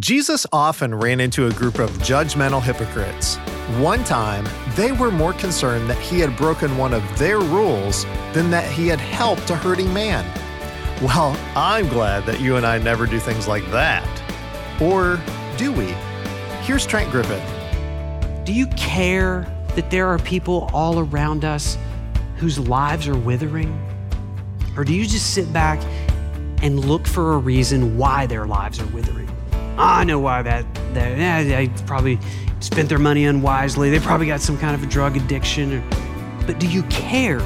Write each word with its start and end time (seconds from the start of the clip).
Jesus 0.00 0.44
often 0.50 0.92
ran 0.92 1.20
into 1.20 1.46
a 1.46 1.52
group 1.52 1.78
of 1.78 1.88
judgmental 1.98 2.60
hypocrites. 2.60 3.36
One 3.78 4.02
time, 4.02 4.44
they 4.74 4.90
were 4.90 5.12
more 5.12 5.34
concerned 5.34 5.88
that 5.88 5.98
he 5.98 6.18
had 6.18 6.36
broken 6.36 6.76
one 6.76 6.92
of 6.92 7.16
their 7.16 7.38
rules 7.38 8.04
than 8.32 8.50
that 8.50 8.68
he 8.72 8.88
had 8.88 8.98
helped 8.98 9.50
a 9.50 9.54
hurting 9.54 9.94
man. 9.94 10.24
Well, 11.00 11.38
I'm 11.54 11.88
glad 11.88 12.26
that 12.26 12.40
you 12.40 12.56
and 12.56 12.66
I 12.66 12.78
never 12.78 13.06
do 13.06 13.20
things 13.20 13.46
like 13.46 13.64
that. 13.70 14.02
Or 14.82 15.20
do 15.56 15.70
we? 15.70 15.94
Here's 16.62 16.84
Trent 16.84 17.12
Griffith. 17.12 17.44
Do 18.44 18.52
you 18.52 18.66
care 18.76 19.46
that 19.76 19.92
there 19.92 20.08
are 20.08 20.18
people 20.18 20.68
all 20.72 20.98
around 20.98 21.44
us 21.44 21.78
whose 22.38 22.58
lives 22.58 23.06
are 23.06 23.16
withering? 23.16 23.80
Or 24.76 24.82
do 24.82 24.92
you 24.92 25.04
just 25.04 25.34
sit 25.34 25.52
back 25.52 25.80
and 26.64 26.84
look 26.84 27.06
for 27.06 27.34
a 27.34 27.38
reason 27.38 27.96
why 27.96 28.26
their 28.26 28.44
lives 28.44 28.80
are 28.80 28.86
withering? 28.86 29.30
I 29.76 30.04
know 30.04 30.20
why 30.20 30.42
that, 30.42 30.64
that 30.94 31.18
yeah, 31.18 31.42
they 31.42 31.68
probably 31.84 32.20
spent 32.60 32.88
their 32.88 32.98
money 32.98 33.24
unwisely. 33.24 33.90
They 33.90 33.98
probably 33.98 34.26
got 34.26 34.40
some 34.40 34.56
kind 34.56 34.74
of 34.74 34.84
a 34.84 34.86
drug 34.86 35.16
addiction. 35.16 35.82
But 36.46 36.60
do 36.60 36.68
you 36.68 36.84
care? 36.84 37.40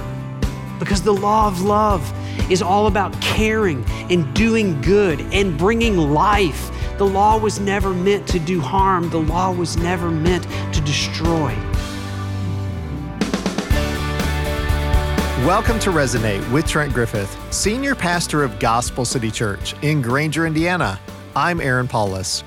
Because 0.78 1.02
the 1.02 1.12
law 1.12 1.48
of 1.48 1.62
love 1.62 2.12
is 2.50 2.60
all 2.60 2.86
about 2.86 3.18
caring 3.22 3.82
and 4.10 4.32
doing 4.34 4.80
good 4.82 5.20
and 5.32 5.56
bringing 5.56 5.96
life. 5.96 6.70
The 6.98 7.06
law 7.06 7.38
was 7.38 7.60
never 7.60 7.94
meant 7.94 8.26
to 8.28 8.38
do 8.38 8.60
harm, 8.60 9.08
the 9.08 9.20
law 9.20 9.50
was 9.50 9.76
never 9.78 10.10
meant 10.10 10.44
to 10.74 10.80
destroy. 10.82 11.54
Welcome 15.46 15.78
to 15.80 15.90
Resonate 15.90 16.52
with 16.52 16.66
Trent 16.66 16.92
Griffith, 16.92 17.34
Senior 17.54 17.94
Pastor 17.94 18.44
of 18.44 18.58
Gospel 18.58 19.06
City 19.06 19.30
Church 19.30 19.74
in 19.82 20.02
Granger, 20.02 20.46
Indiana. 20.46 21.00
I'm 21.38 21.60
Aaron 21.60 21.86
Paulus. 21.86 22.42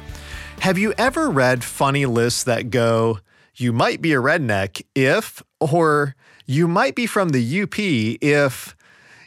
Have 0.60 0.78
you 0.78 0.94
ever 0.98 1.30
read 1.30 1.64
funny 1.64 2.06
lists 2.06 2.44
that 2.44 2.72
go, 2.72 3.20
you 3.56 3.72
might 3.72 4.02
be 4.02 4.12
a 4.12 4.18
redneck 4.18 4.82
if, 4.94 5.42
or 5.62 6.14
you 6.46 6.68
might 6.68 6.94
be 6.94 7.06
from 7.06 7.30
the 7.30 7.62
UP 7.62 7.80
if, 7.80 8.76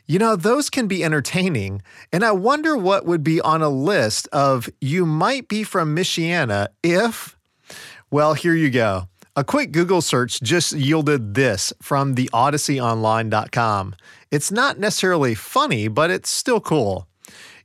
you 0.05 0.19
know, 0.19 0.37
those 0.37 0.69
can 0.69 0.87
be 0.87 1.03
entertaining. 1.03 1.81
And 2.13 2.23
I 2.23 2.33
wonder 2.33 2.77
what 2.77 3.07
would 3.07 3.25
be 3.25 3.41
on 3.41 3.63
a 3.63 3.71
list 3.71 4.29
of 4.33 4.69
you 4.83 5.07
might 5.07 5.49
be 5.49 5.65
from 5.65 5.97
Michiana 5.97 6.69
if, 6.83 7.35
well, 8.11 8.35
here 8.35 8.55
you 8.55 8.69
go. 8.69 9.09
A 9.35 9.45
quick 9.45 9.73
Google 9.73 10.03
search 10.03 10.43
just 10.43 10.75
yielded 10.75 11.33
this 11.33 11.73
from 11.81 12.17
the 12.17 12.29
odysseyonline.com. 12.35 13.97
It's 14.31 14.53
not 14.53 14.79
necessarily 14.79 15.35
funny, 15.35 15.89
but 15.89 16.11
it's 16.11 16.29
still 16.29 16.61
cool. 16.61 17.09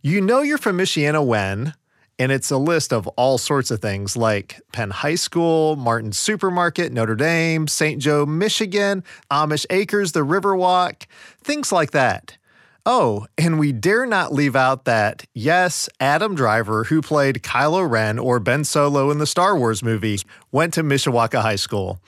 You 0.02 0.22
know 0.22 0.40
you're 0.40 0.58
from 0.58 0.78
Michiana 0.78 1.26
when, 1.26 1.74
and 2.20 2.32
it's 2.32 2.52
a 2.52 2.58
list 2.58 2.92
of 2.92 3.08
all 3.08 3.38
sorts 3.38 3.72
of 3.72 3.82
things 3.82 4.18
like 4.18 4.60
Penn 4.74 4.92
High 4.92 5.16
School, 5.16 5.78
Martin 5.78 6.12
Supermarket, 6.12 6.92
Notre 6.92 7.16
Dame, 7.16 7.68
St. 7.68 8.02
Joe, 8.02 8.26
Michigan, 8.26 9.04
Amish 9.32 9.66
Acres, 9.70 10.12
the 10.12 10.26
Riverwalk, 10.26 11.06
things 11.42 11.72
like 11.72 11.92
that. 11.92 12.38
Oh, 12.86 13.28
and 13.38 13.60
we 13.60 13.72
dare 13.72 14.06
not 14.06 14.34
leave 14.34 14.56
out 14.56 14.86
that, 14.86 15.26
yes, 15.34 15.90
Adam 16.00 16.34
Driver, 16.34 16.86
who 16.86 17.02
played 17.02 17.44
Kylo 17.44 17.90
Ren 17.90 18.18
or 18.18 18.40
Ben 18.40 18.64
Solo 18.64 19.12
in 19.12 19.20
the 19.20 19.28
Star 19.28 19.58
Wars 19.58 19.84
movies, 19.84 20.26
went 20.52 20.74
to 20.74 20.84
Mishawaka 20.84 21.42
High 21.42 21.56
School. 21.56 22.00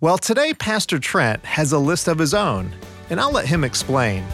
Well, 0.00 0.18
today 0.18 0.52
Pastor 0.52 0.98
Trent 0.98 1.44
has 1.44 1.72
a 1.72 1.78
list 1.78 2.08
of 2.08 2.18
his 2.18 2.34
own, 2.34 2.74
and 3.08 3.20
I'll 3.20 3.32
let 3.32 3.46
him 3.46 3.62
explain. 3.62 4.24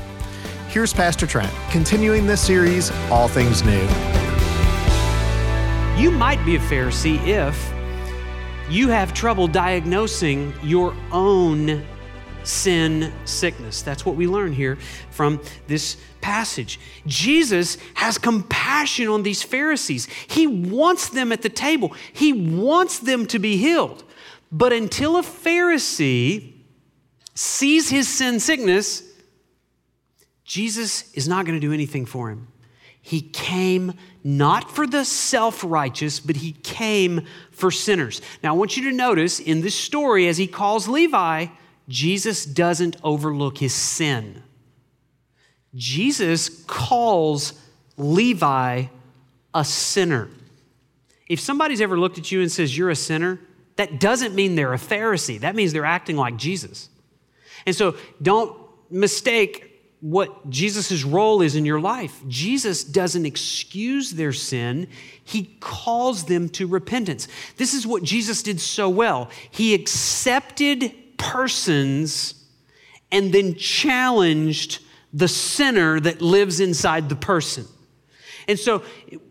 Here's 0.69 0.95
Pastor 0.95 1.27
Trent, 1.27 1.53
continuing 1.71 2.27
this 2.27 2.41
series, 2.41 2.91
All 3.11 3.29
Things 3.29 3.63
New. 3.63 4.22
You 5.97 6.11
might 6.11 6.45
be 6.47 6.57
a 6.57 6.59
Pharisee 6.59 7.25
if 7.27 7.73
you 8.71 8.89
have 8.89 9.13
trouble 9.13 9.47
diagnosing 9.47 10.55
your 10.63 10.97
own 11.13 11.85
sin 12.45 13.13
sickness. 13.25 13.83
That's 13.83 14.05
what 14.05 14.17
we 14.17 14.27
learn 14.27 14.53
here 14.53 14.79
from 15.11 15.41
this 15.67 15.99
passage. 16.21 16.81
Jesus 17.07 17.77
has 17.95 18.19
compassion 18.19 19.09
on 19.09 19.23
these 19.23 19.43
Pharisees. 19.43 20.07
He 20.27 20.47
wants 20.47 21.11
them 21.11 21.31
at 21.31 21.43
the 21.43 21.49
table, 21.51 21.95
he 22.13 22.33
wants 22.33 22.99
them 22.99 23.27
to 23.27 23.39
be 23.39 23.59
healed. 23.59 24.03
But 24.51 24.73
until 24.73 25.17
a 25.17 25.23
Pharisee 25.23 26.53
sees 27.35 27.91
his 27.91 28.09
sin 28.09 28.41
sickness, 28.41 29.03
Jesus 30.45 31.13
is 31.13 31.29
not 31.29 31.47
going 31.47 31.61
to 31.61 31.67
do 31.67 31.73
anything 31.73 32.07
for 32.07 32.31
him. 32.31 32.49
He 33.01 33.21
came 33.21 33.95
not 34.25 34.71
for 34.71 34.87
the 34.87 35.05
self 35.05 35.65
righteous, 35.65 36.21
but 36.21 36.37
he 36.37 36.53
came 36.53 37.27
for 37.51 37.71
sinners. 37.71 38.23
Now, 38.43 38.55
I 38.55 38.57
want 38.57 38.77
you 38.77 38.91
to 38.91 38.97
notice 38.97 39.41
in 39.41 39.61
this 39.61 39.75
story, 39.75 40.29
as 40.29 40.39
he 40.39 40.47
calls 40.47 40.89
Levi, 40.89 41.47
Jesus 41.89 42.45
doesn't 42.45 42.97
overlook 43.03 43.59
his 43.59 43.75
sin. 43.75 44.43
Jesus 45.75 46.65
calls 46.67 47.55
Levi 47.97 48.85
a 49.55 49.65
sinner. 49.65 50.29
If 51.29 51.41
somebody's 51.41 51.81
ever 51.81 51.99
looked 51.99 52.19
at 52.19 52.31
you 52.31 52.43
and 52.43 52.53
says 52.53 52.77
you're 52.77 52.91
a 52.91 52.97
sinner, 52.97 53.41
that 53.77 53.99
doesn't 54.01 54.35
mean 54.35 54.55
they're 54.55 54.75
a 54.75 54.79
Pharisee. 54.79 55.41
That 55.41 55.55
means 55.57 55.73
they're 55.73 55.85
acting 55.85 56.17
like 56.17 56.37
Jesus. 56.37 56.89
And 57.67 57.75
so 57.75 57.97
don't 58.21 58.57
mistake 58.91 59.72
what 60.03 60.51
Jesus' 60.51 61.05
role 61.05 61.43
is 61.43 61.55
in 61.55 61.65
your 61.65 61.81
life. 61.81 62.21
Jesus 62.27 62.83
doesn't 62.83 63.25
excuse 63.25 64.11
their 64.11 64.33
sin, 64.33 64.89
he 65.25 65.57
calls 65.61 66.25
them 66.25 66.49
to 66.51 66.67
repentance. 66.67 67.29
This 67.57 67.73
is 67.73 67.87
what 67.87 68.03
Jesus 68.03 68.43
did 68.43 68.61
so 68.61 68.89
well. 68.91 69.31
He 69.53 69.75
accepted 69.75 70.93
persons 71.19 72.35
and 73.13 73.33
then 73.33 73.55
challenged 73.55 74.83
the 75.13 75.29
sinner 75.29 76.01
that 76.01 76.21
lives 76.21 76.59
inside 76.59 77.09
the 77.09 77.15
person. 77.15 77.65
And 78.49 78.59
so 78.59 78.83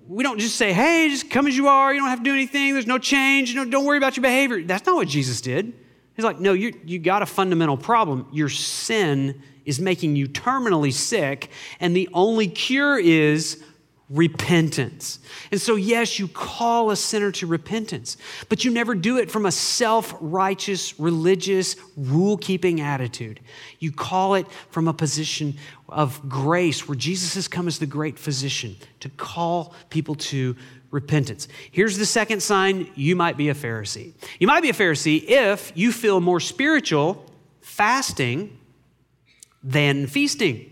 we 0.07 0.23
don't 0.23 0.39
just 0.39 0.55
say, 0.55 0.71
hey, 0.71 1.09
just 1.09 1.29
come 1.29 1.47
as 1.47 1.57
you 1.57 1.67
are. 1.67 1.93
You 1.93 1.99
don't 1.99 2.09
have 2.09 2.19
to 2.19 2.23
do 2.23 2.33
anything. 2.33 2.71
There's 2.71 2.87
no 2.87 2.97
change. 2.97 3.53
Know, 3.53 3.65
don't 3.65 3.83
worry 3.83 3.97
about 3.97 4.15
your 4.15 4.21
behavior. 4.21 4.63
That's 4.63 4.85
not 4.85 4.95
what 4.95 5.09
Jesus 5.09 5.41
did. 5.41 5.73
He's 6.15 6.23
like, 6.23 6.39
no, 6.39 6.53
you, 6.53 6.73
you 6.85 6.97
got 6.97 7.23
a 7.23 7.25
fundamental 7.25 7.75
problem. 7.75 8.27
Your 8.31 8.47
sin 8.47 9.41
is 9.65 9.79
making 9.79 10.15
you 10.15 10.27
terminally 10.27 10.93
sick, 10.93 11.49
and 11.79 11.95
the 11.95 12.09
only 12.13 12.47
cure 12.47 12.99
is 12.99 13.63
repentance. 14.11 15.19
And 15.51 15.61
so, 15.61 15.75
yes, 15.75 16.19
you 16.19 16.27
call 16.27 16.91
a 16.91 16.95
sinner 16.95 17.31
to 17.33 17.47
repentance, 17.47 18.17
but 18.49 18.65
you 18.65 18.71
never 18.71 18.93
do 18.93 19.17
it 19.17 19.31
from 19.31 19.45
a 19.45 19.51
self 19.51 20.13
righteous, 20.19 20.99
religious, 20.99 21.77
rule 21.95 22.37
keeping 22.37 22.81
attitude. 22.81 23.39
You 23.79 23.91
call 23.91 24.35
it 24.35 24.47
from 24.69 24.87
a 24.87 24.93
position 24.93 25.57
of 25.87 26.27
grace 26.27 26.87
where 26.87 26.97
Jesus 26.97 27.35
has 27.35 27.47
come 27.47 27.67
as 27.67 27.79
the 27.79 27.85
great 27.85 28.19
physician 28.19 28.75
to 28.99 29.09
call 29.09 29.73
people 29.89 30.15
to 30.15 30.55
repentance. 30.91 31.47
Here's 31.71 31.97
the 31.97 32.05
second 32.05 32.43
sign 32.43 32.91
you 32.95 33.15
might 33.15 33.37
be 33.37 33.47
a 33.47 33.55
Pharisee. 33.55 34.13
You 34.39 34.47
might 34.47 34.61
be 34.61 34.69
a 34.69 34.73
Pharisee 34.73 35.23
if 35.25 35.71
you 35.73 35.93
feel 35.93 36.19
more 36.19 36.41
spiritual 36.41 37.25
fasting 37.61 38.57
than 39.63 40.07
feasting. 40.07 40.67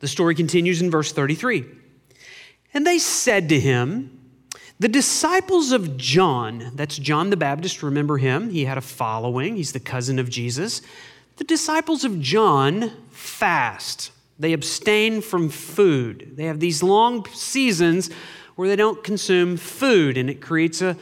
The 0.00 0.08
story 0.08 0.34
continues 0.34 0.80
in 0.80 0.90
verse 0.90 1.12
33. 1.12 1.64
And 2.72 2.86
they 2.86 2.98
said 2.98 3.48
to 3.50 3.60
him, 3.60 4.18
The 4.78 4.88
disciples 4.88 5.72
of 5.72 5.96
John, 5.96 6.72
that's 6.74 6.96
John 6.96 7.30
the 7.30 7.36
Baptist, 7.36 7.82
remember 7.82 8.18
him? 8.18 8.50
He 8.50 8.64
had 8.64 8.78
a 8.78 8.82
following, 8.82 9.56
he's 9.56 9.72
the 9.72 9.80
cousin 9.80 10.18
of 10.18 10.30
Jesus. 10.30 10.82
The 11.36 11.44
disciples 11.44 12.04
of 12.04 12.20
John 12.20 12.92
fast, 13.10 14.12
they 14.38 14.52
abstain 14.52 15.20
from 15.20 15.48
food. 15.48 16.32
They 16.36 16.44
have 16.44 16.60
these 16.60 16.82
long 16.82 17.26
seasons 17.26 18.10
where 18.56 18.68
they 18.68 18.76
don't 18.76 19.02
consume 19.02 19.56
food, 19.56 20.16
and 20.16 20.28
it 20.28 20.40
creates 20.40 20.82
a 20.82 20.96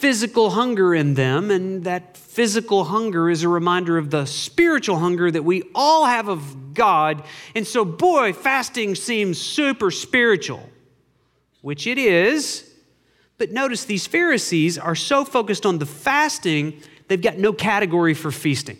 physical 0.00 0.48
hunger 0.48 0.94
in 0.94 1.12
them, 1.12 1.50
and 1.50 1.84
that 1.84 2.16
physical 2.16 2.84
hunger 2.84 3.28
is 3.28 3.42
a 3.42 3.48
reminder 3.48 3.98
of 3.98 4.10
the 4.10 4.24
spiritual 4.24 4.96
hunger 4.96 5.30
that 5.30 5.42
we 5.42 5.62
all 5.74 6.06
have 6.06 6.26
of 6.26 6.72
God. 6.72 7.22
And 7.54 7.66
so, 7.66 7.84
boy, 7.84 8.32
fasting 8.32 8.94
seems 8.94 9.38
super 9.38 9.90
spiritual, 9.90 10.66
which 11.60 11.86
it 11.86 11.98
is. 11.98 12.66
But 13.36 13.52
notice 13.52 13.84
these 13.84 14.06
Pharisees 14.06 14.78
are 14.78 14.94
so 14.94 15.22
focused 15.22 15.66
on 15.66 15.78
the 15.78 15.86
fasting, 15.86 16.80
they've 17.08 17.20
got 17.20 17.36
no 17.36 17.52
category 17.52 18.14
for 18.14 18.30
feasting. 18.30 18.78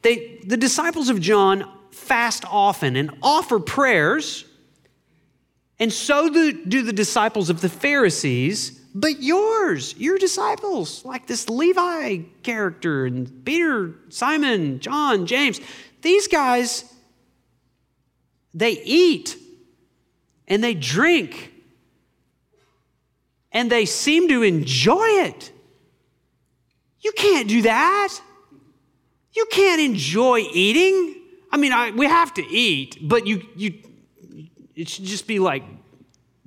They, 0.00 0.40
the 0.46 0.56
disciples 0.56 1.10
of 1.10 1.20
John 1.20 1.70
fast 1.90 2.44
often 2.50 2.96
and 2.96 3.10
offer 3.22 3.58
prayers, 3.58 4.46
and 5.78 5.92
so 5.92 6.30
do, 6.30 6.64
do 6.64 6.82
the 6.82 6.92
disciples 6.92 7.50
of 7.50 7.60
the 7.60 7.68
Pharisees 7.68 8.77
but 9.00 9.22
yours, 9.22 9.94
your 9.96 10.18
disciples, 10.18 11.04
like 11.04 11.28
this 11.28 11.48
Levi 11.48 12.22
character 12.42 13.06
and 13.06 13.44
Peter, 13.44 13.94
Simon, 14.08 14.80
John, 14.80 15.26
James, 15.26 15.60
these 16.02 16.26
guys, 16.26 16.84
they 18.52 18.72
eat 18.72 19.36
and 20.48 20.64
they 20.64 20.74
drink 20.74 21.52
and 23.52 23.70
they 23.70 23.84
seem 23.84 24.26
to 24.28 24.42
enjoy 24.42 25.06
it. 25.06 25.52
You 27.00 27.12
can't 27.12 27.48
do 27.48 27.62
that. 27.62 28.18
You 29.32 29.46
can't 29.48 29.80
enjoy 29.80 30.40
eating. 30.52 31.22
I 31.52 31.56
mean, 31.56 31.72
I, 31.72 31.92
we 31.92 32.06
have 32.06 32.34
to 32.34 32.42
eat, 32.44 32.98
but 33.00 33.28
you, 33.28 33.46
you, 33.54 33.74
it 34.74 34.88
should 34.88 35.04
just 35.04 35.28
be 35.28 35.38
like 35.38 35.62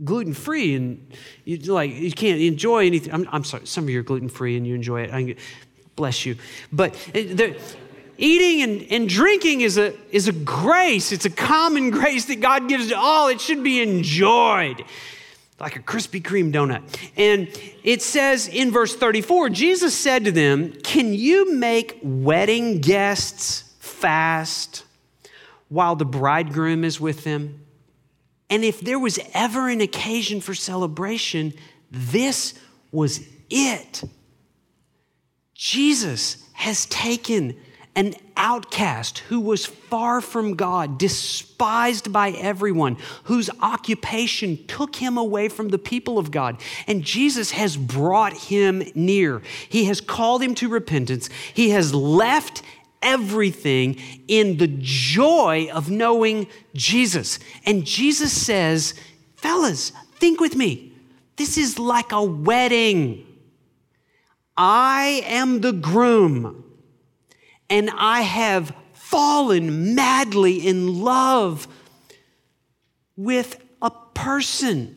gluten 0.04 0.34
free, 0.34 0.76
and 0.76 1.12
you 1.46 1.58
like 1.74 1.92
you 1.92 2.12
can't 2.12 2.42
enjoy 2.42 2.86
anything. 2.86 3.14
I'm, 3.14 3.28
I'm 3.32 3.44
sorry, 3.44 3.66
some 3.66 3.86
of 3.86 3.90
you 3.90 4.00
are 4.00 4.04
gluten 4.04 4.30
free 4.30 4.58
and 4.58 4.66
you 4.66 4.76
enjoy 4.76 5.02
it. 5.04 5.14
I, 5.14 5.36
bless 5.96 6.26
you, 6.26 6.36
but 6.72 6.96
uh, 7.10 7.12
the, 7.14 7.62
eating 8.18 8.62
and, 8.62 8.92
and 8.92 9.10
drinking 9.10 9.62
is 9.62 9.78
a 9.78 9.94
is 10.12 10.28
a 10.28 10.32
grace. 10.32 11.12
It's 11.12 11.26
a 11.26 11.30
common 11.30 11.90
grace 11.92 12.26
that 12.26 12.42
God 12.42 12.70
gives 12.70 12.90
to 12.90 12.98
all. 12.98 13.28
It 13.28 13.42
should 13.42 13.64
be 13.64 13.82
enjoyed 13.82 14.84
like 15.62 15.76
a 15.76 15.80
Krispy 15.80 16.22
Kreme 16.22 16.52
donut. 16.52 16.82
And 17.16 17.48
it 17.84 18.02
says 18.02 18.48
in 18.48 18.72
verse 18.72 18.96
34 18.96 19.50
Jesus 19.50 19.98
said 19.98 20.26
to 20.26 20.32
them, 20.32 20.74
Can 20.84 21.14
you 21.14 21.54
make 21.54 22.00
wedding 22.02 22.80
guests 22.80 23.72
fast 23.80 24.84
while 25.70 25.96
the 25.96 26.06
bridegroom 26.06 26.84
is 26.84 27.00
with 27.00 27.24
them? 27.24 27.61
And 28.52 28.66
if 28.66 28.82
there 28.82 29.00
was 29.00 29.18
ever 29.34 29.70
an 29.70 29.82
occasion 29.82 30.42
for 30.42 30.54
celebration, 30.54 31.54
this 31.90 32.54
was 32.92 33.22
it. 33.50 34.04
Jesus 35.56 36.48
has 36.54 36.86
taken 36.88 37.56
an 37.96 38.14
outcast 38.38 39.20
who 39.20 39.40
was 39.40 39.66
far 39.66 40.22
from 40.22 40.56
God, 40.56 40.98
despised 40.98 42.12
by 42.12 42.32
everyone, 42.32 42.98
whose 43.26 43.50
occupation 43.62 44.66
took 44.68 44.96
him 44.96 45.18
away 45.18 45.50
from 45.50 45.70
the 45.70 45.78
people 45.78 46.18
of 46.18 46.32
God. 46.32 46.60
And 46.88 47.04
Jesus 47.04 47.52
has 47.52 47.76
brought 47.76 48.34
him 48.34 48.84
near. 48.96 49.42
He 49.68 49.86
has 49.86 50.02
called 50.02 50.42
him 50.42 50.56
to 50.56 50.70
repentance. 50.70 51.30
He 51.54 51.72
has 51.72 51.94
left 51.94 52.64
everything 53.02 53.98
in 54.28 54.58
the 54.58 54.68
joy 54.80 55.70
of 55.74 55.90
knowing 55.90 56.48
Jesus. 56.74 57.40
And 57.66 57.86
Jesus 57.86 58.32
says, 58.32 58.94
Fellas, 59.36 59.92
think 60.16 60.40
with 60.40 60.56
me. 60.56 60.94
This 61.36 61.58
is 61.58 61.80
like 61.80 62.12
a 62.12 62.24
wedding. 62.24 63.26
I 64.56 65.24
am 65.26 65.62
the 65.62 65.74
groom 65.74 66.64
and 67.70 67.90
I 67.96 68.22
have 68.22 68.76
fallen 68.94 69.96
madly 69.96 70.68
in 70.68 71.02
love 71.02 71.68
with 73.16 73.64
a 73.82 73.92
person 74.14 74.96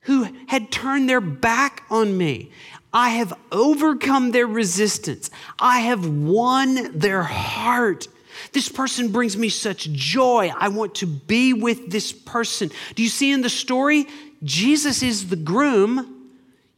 who 0.00 0.28
had 0.48 0.70
turned 0.70 1.08
their 1.08 1.20
back 1.20 1.84
on 1.88 2.18
me. 2.18 2.50
I 2.92 3.10
have 3.10 3.34
overcome 3.52 4.30
their 4.30 4.46
resistance. 4.46 5.30
I 5.58 5.80
have 5.80 6.06
won 6.06 6.98
their 6.98 7.22
heart. 7.22 8.08
This 8.52 8.68
person 8.68 9.12
brings 9.12 9.36
me 9.36 9.48
such 9.48 9.90
joy. 9.92 10.50
I 10.56 10.68
want 10.68 10.94
to 10.96 11.06
be 11.06 11.52
with 11.52 11.90
this 11.90 12.12
person. 12.12 12.70
Do 12.94 13.02
you 13.02 13.08
see 13.08 13.30
in 13.30 13.42
the 13.42 13.50
story? 13.50 14.06
Jesus 14.42 15.02
is 15.02 15.28
the 15.28 15.36
groom, 15.36 16.28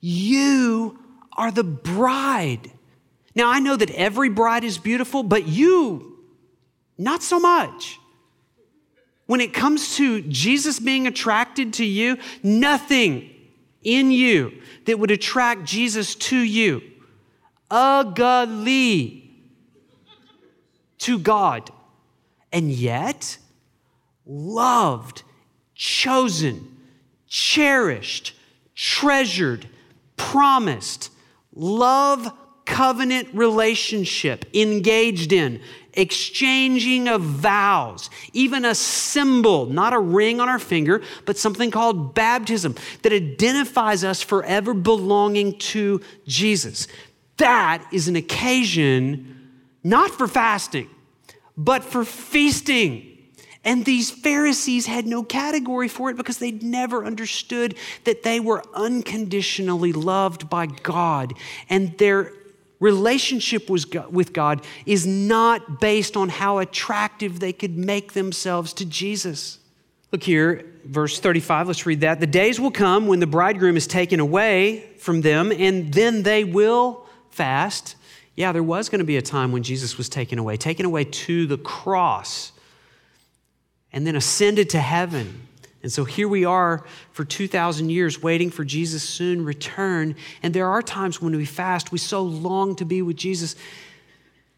you 0.01 0.99
are 1.37 1.51
the 1.51 1.65
bride. 1.65 2.71
Now, 3.35 3.51
I 3.51 3.61
know 3.61 3.77
that 3.77 3.91
every 3.91 4.29
bride 4.29 4.65
is 4.65 4.79
beautiful, 4.79 5.23
but 5.23 5.47
you, 5.47 6.19
not 6.99 7.23
so 7.23 7.39
much. 7.39 7.99
When 9.27 9.41
it 9.41 9.55
comes 9.55 9.97
to 9.97 10.23
Jesus 10.23 10.81
being 10.81 11.07
attracted 11.07 11.75
to 11.75 11.85
you, 11.85 12.19
nothing 12.43 13.30
in 13.83 14.11
you 14.11 14.61
that 14.85 14.99
would 14.99 15.11
attract 15.11 15.65
Jesus 15.65 16.15
to 16.15 16.39
you, 16.39 16.83
ugly 17.71 19.31
to 20.99 21.19
God. 21.19 21.71
And 22.53 22.71
yet, 22.71 23.39
loved, 24.27 25.23
chosen, 25.75 26.77
cherished, 27.29 28.35
treasured, 28.75 29.67
promised, 30.17 31.11
love 31.55 32.33
covenant 32.65 33.29
relationship 33.33 34.45
engaged 34.55 35.33
in, 35.33 35.61
exchanging 35.95 37.09
of 37.09 37.23
vows, 37.23 38.11
even 38.33 38.65
a 38.65 38.75
symbol, 38.75 39.67
not 39.67 39.93
a 39.93 39.99
ring 39.99 40.41
on 40.41 40.49
our 40.49 40.59
finger, 40.59 41.03
but 41.27 41.37
something 41.37 41.71
called 41.71 42.15
baptism 42.15 42.75
that 43.03 43.13
identifies 43.13 44.05
us 44.05 44.23
forever 44.23 44.75
belonging 44.75 45.59
to 45.59 46.01
Jesus. 46.27 46.87
That 47.37 47.85
is 47.93 48.09
an 48.09 48.17
occasion 48.17 49.37
not 49.83 50.11
for 50.11 50.29
fasting, 50.29 50.89
but 51.57 51.83
for 51.83 52.05
feasting. 52.05 53.07
And 53.65 53.85
these 53.85 54.11
Pharisees 54.11 54.87
had 54.87 55.07
no 55.07 55.23
category 55.23 55.89
for 55.89 56.11
it 56.11 56.17
because 56.17 56.39
they'd 56.39 56.63
never 56.63 57.05
understood 57.05 57.77
that 58.05 58.23
they 58.23 58.41
were 58.41 58.63
unconditionally 58.75 59.93
loved 59.93 60.49
by 60.49 60.67
God 60.67 61.35
and 61.69 61.97
their 61.99 62.33
relationship 62.81 63.71
with 63.71 64.33
God 64.33 64.65
is 64.85 65.07
not 65.07 65.81
based 65.81 66.17
on 66.17 66.29
how 66.29 66.59
attractive 66.59 67.39
they 67.39 67.53
could 67.53 67.77
make 67.77 68.15
themselves 68.15 68.73
to 68.73 68.85
Jesus. 68.85 69.59
Look 70.13 70.25
here, 70.25 70.65
verse 70.85 71.21
35, 71.21 71.69
let's 71.69 71.87
read 71.87 72.01
that. 72.01 72.19
The 72.19 72.27
days 72.27 72.59
will 72.59 72.73
come 72.73 73.07
when 73.07 73.21
the 73.21 73.27
bridegroom 73.29 73.77
is 73.77 73.87
taken 73.87 74.19
away 74.19 74.91
from 74.99 75.21
them, 75.21 75.53
and 75.53 75.93
then 75.93 76.25
they 76.25 76.43
will 76.43 77.07
fast. 77.31 77.95
Yeah, 78.35 78.51
there 78.53 78.63
was 78.63 78.89
going 78.89 79.01
to 79.01 79.05
be 79.05 79.19
a 79.19 79.23
time 79.23 79.53
when 79.53 79.63
Jesus 79.63 79.99
was 79.99 80.09
taken 80.09 80.39
away, 80.39 80.57
taken 80.57 80.87
away 80.87 81.05
to 81.05 81.47
the 81.47 81.59
cross, 81.59 82.51
and 83.93 84.07
then 84.07 84.17
ascended 84.17 84.71
to 84.71 84.81
heaven. 84.81 85.47
And 85.83 85.91
so 85.91 86.05
here 86.05 86.29
we 86.29 86.45
are 86.45 86.85
for 87.13 87.25
2,000 87.25 87.91
years 87.91 88.23
waiting 88.23 88.51
for 88.51 88.65
Jesus' 88.65 89.03
soon 89.03 89.45
return. 89.45 90.15
And 90.43 90.53
there 90.53 90.69
are 90.69 90.83
times 90.83 91.23
when 91.23 91.35
we 91.35 91.47
fast, 91.47 91.91
we 91.91 91.99
so 91.99 92.23
long 92.23 92.77
to 92.77 92.85
be 92.85 93.01
with 93.01 93.17
Jesus. 93.17 93.57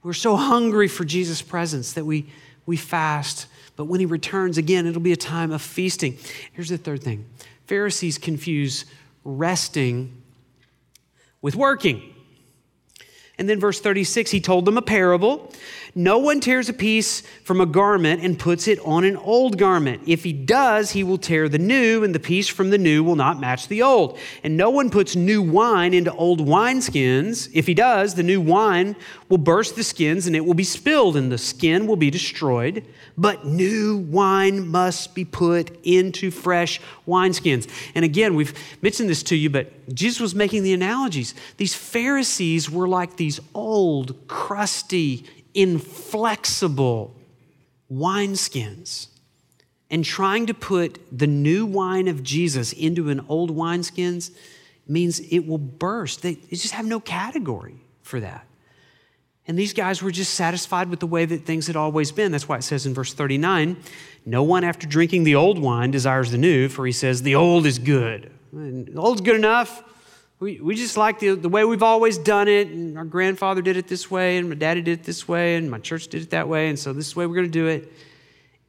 We're 0.02 0.14
so 0.14 0.36
hungry 0.36 0.88
for 0.88 1.04
Jesus' 1.04 1.40
presence 1.40 1.92
that 1.92 2.04
we, 2.04 2.26
we 2.66 2.76
fast. 2.76 3.46
But 3.76 3.84
when 3.84 4.00
he 4.00 4.06
returns 4.06 4.58
again, 4.58 4.86
it'll 4.86 5.00
be 5.00 5.12
a 5.12 5.16
time 5.16 5.52
of 5.52 5.62
feasting. 5.62 6.18
Here's 6.52 6.68
the 6.68 6.78
third 6.78 7.02
thing 7.02 7.26
Pharisees 7.66 8.18
confuse 8.18 8.84
resting 9.24 10.22
with 11.40 11.54
working. 11.54 12.02
And 13.38 13.48
then 13.48 13.58
verse 13.58 13.80
36, 13.80 14.30
he 14.30 14.40
told 14.40 14.66
them 14.66 14.76
a 14.76 14.82
parable. 14.82 15.52
No 15.94 16.16
one 16.16 16.40
tears 16.40 16.70
a 16.70 16.72
piece 16.72 17.20
from 17.44 17.60
a 17.60 17.66
garment 17.66 18.22
and 18.22 18.38
puts 18.38 18.66
it 18.66 18.78
on 18.80 19.04
an 19.04 19.16
old 19.18 19.58
garment. 19.58 20.02
If 20.06 20.24
he 20.24 20.32
does, 20.32 20.92
he 20.92 21.04
will 21.04 21.18
tear 21.18 21.50
the 21.50 21.58
new, 21.58 22.02
and 22.02 22.14
the 22.14 22.20
piece 22.20 22.48
from 22.48 22.70
the 22.70 22.78
new 22.78 23.04
will 23.04 23.16
not 23.16 23.38
match 23.38 23.68
the 23.68 23.82
old. 23.82 24.18
And 24.42 24.56
no 24.56 24.70
one 24.70 24.88
puts 24.88 25.14
new 25.14 25.42
wine 25.42 25.92
into 25.92 26.10
old 26.14 26.40
wineskins. 26.40 27.50
If 27.52 27.66
he 27.66 27.74
does, 27.74 28.14
the 28.14 28.22
new 28.22 28.40
wine 28.40 28.96
will 29.28 29.36
burst 29.36 29.76
the 29.76 29.84
skins, 29.84 30.26
and 30.26 30.34
it 30.34 30.46
will 30.46 30.54
be 30.54 30.64
spilled, 30.64 31.14
and 31.14 31.30
the 31.30 31.36
skin 31.36 31.86
will 31.86 31.96
be 31.96 32.10
destroyed. 32.10 32.86
But 33.18 33.44
new 33.44 33.98
wine 33.98 34.68
must 34.68 35.14
be 35.14 35.26
put 35.26 35.78
into 35.84 36.30
fresh 36.30 36.80
wineskins. 37.06 37.68
And 37.94 38.02
again, 38.02 38.34
we've 38.34 38.54
mentioned 38.80 39.10
this 39.10 39.22
to 39.24 39.36
you, 39.36 39.50
but 39.50 39.94
Jesus 39.94 40.20
was 40.20 40.34
making 40.34 40.62
the 40.62 40.72
analogies. 40.72 41.34
These 41.58 41.74
Pharisees 41.74 42.70
were 42.70 42.88
like 42.88 43.18
these 43.18 43.40
old, 43.52 44.26
crusty, 44.26 45.26
inflexible 45.54 47.14
wineskins. 47.92 49.08
And 49.90 50.04
trying 50.04 50.46
to 50.46 50.54
put 50.54 50.98
the 51.16 51.26
new 51.26 51.66
wine 51.66 52.08
of 52.08 52.22
Jesus 52.22 52.72
into 52.72 53.10
an 53.10 53.24
old 53.28 53.54
wineskins 53.54 54.30
means 54.88 55.20
it 55.20 55.40
will 55.46 55.58
burst. 55.58 56.22
They, 56.22 56.34
they 56.34 56.56
just 56.56 56.72
have 56.72 56.86
no 56.86 56.98
category 56.98 57.76
for 58.02 58.18
that. 58.20 58.46
And 59.46 59.58
these 59.58 59.72
guys 59.72 60.02
were 60.02 60.10
just 60.10 60.34
satisfied 60.34 60.88
with 60.88 61.00
the 61.00 61.06
way 61.06 61.24
that 61.24 61.44
things 61.44 61.66
had 61.66 61.76
always 61.76 62.12
been. 62.12 62.32
That's 62.32 62.48
why 62.48 62.56
it 62.56 62.62
says 62.62 62.86
in 62.86 62.94
verse 62.94 63.12
39 63.12 63.76
No 64.24 64.42
one 64.42 64.64
after 64.64 64.86
drinking 64.86 65.24
the 65.24 65.34
old 65.34 65.58
wine 65.58 65.90
desires 65.90 66.30
the 66.30 66.38
new, 66.38 66.68
for 66.68 66.86
he 66.86 66.92
says, 66.92 67.22
The 67.22 67.34
old 67.34 67.66
is 67.66 67.78
good. 67.78 68.30
The 68.52 68.94
old's 68.96 69.20
good 69.20 69.36
enough. 69.36 69.82
We, 70.42 70.58
we 70.58 70.74
just 70.74 70.96
like 70.96 71.20
the, 71.20 71.36
the 71.36 71.48
way 71.48 71.64
we've 71.64 71.84
always 71.84 72.18
done 72.18 72.48
it, 72.48 72.66
and 72.66 72.98
our 72.98 73.04
grandfather 73.04 73.62
did 73.62 73.76
it 73.76 73.86
this 73.86 74.10
way, 74.10 74.38
and 74.38 74.48
my 74.48 74.56
daddy 74.56 74.82
did 74.82 74.98
it 74.98 75.04
this 75.04 75.28
way, 75.28 75.54
and 75.54 75.70
my 75.70 75.78
church 75.78 76.08
did 76.08 76.20
it 76.20 76.30
that 76.30 76.48
way, 76.48 76.68
and 76.68 76.76
so 76.76 76.92
this 76.92 77.06
is 77.06 77.12
the 77.12 77.20
way 77.20 77.26
we're 77.26 77.36
going 77.36 77.46
to 77.46 77.52
do 77.52 77.68
it. 77.68 77.92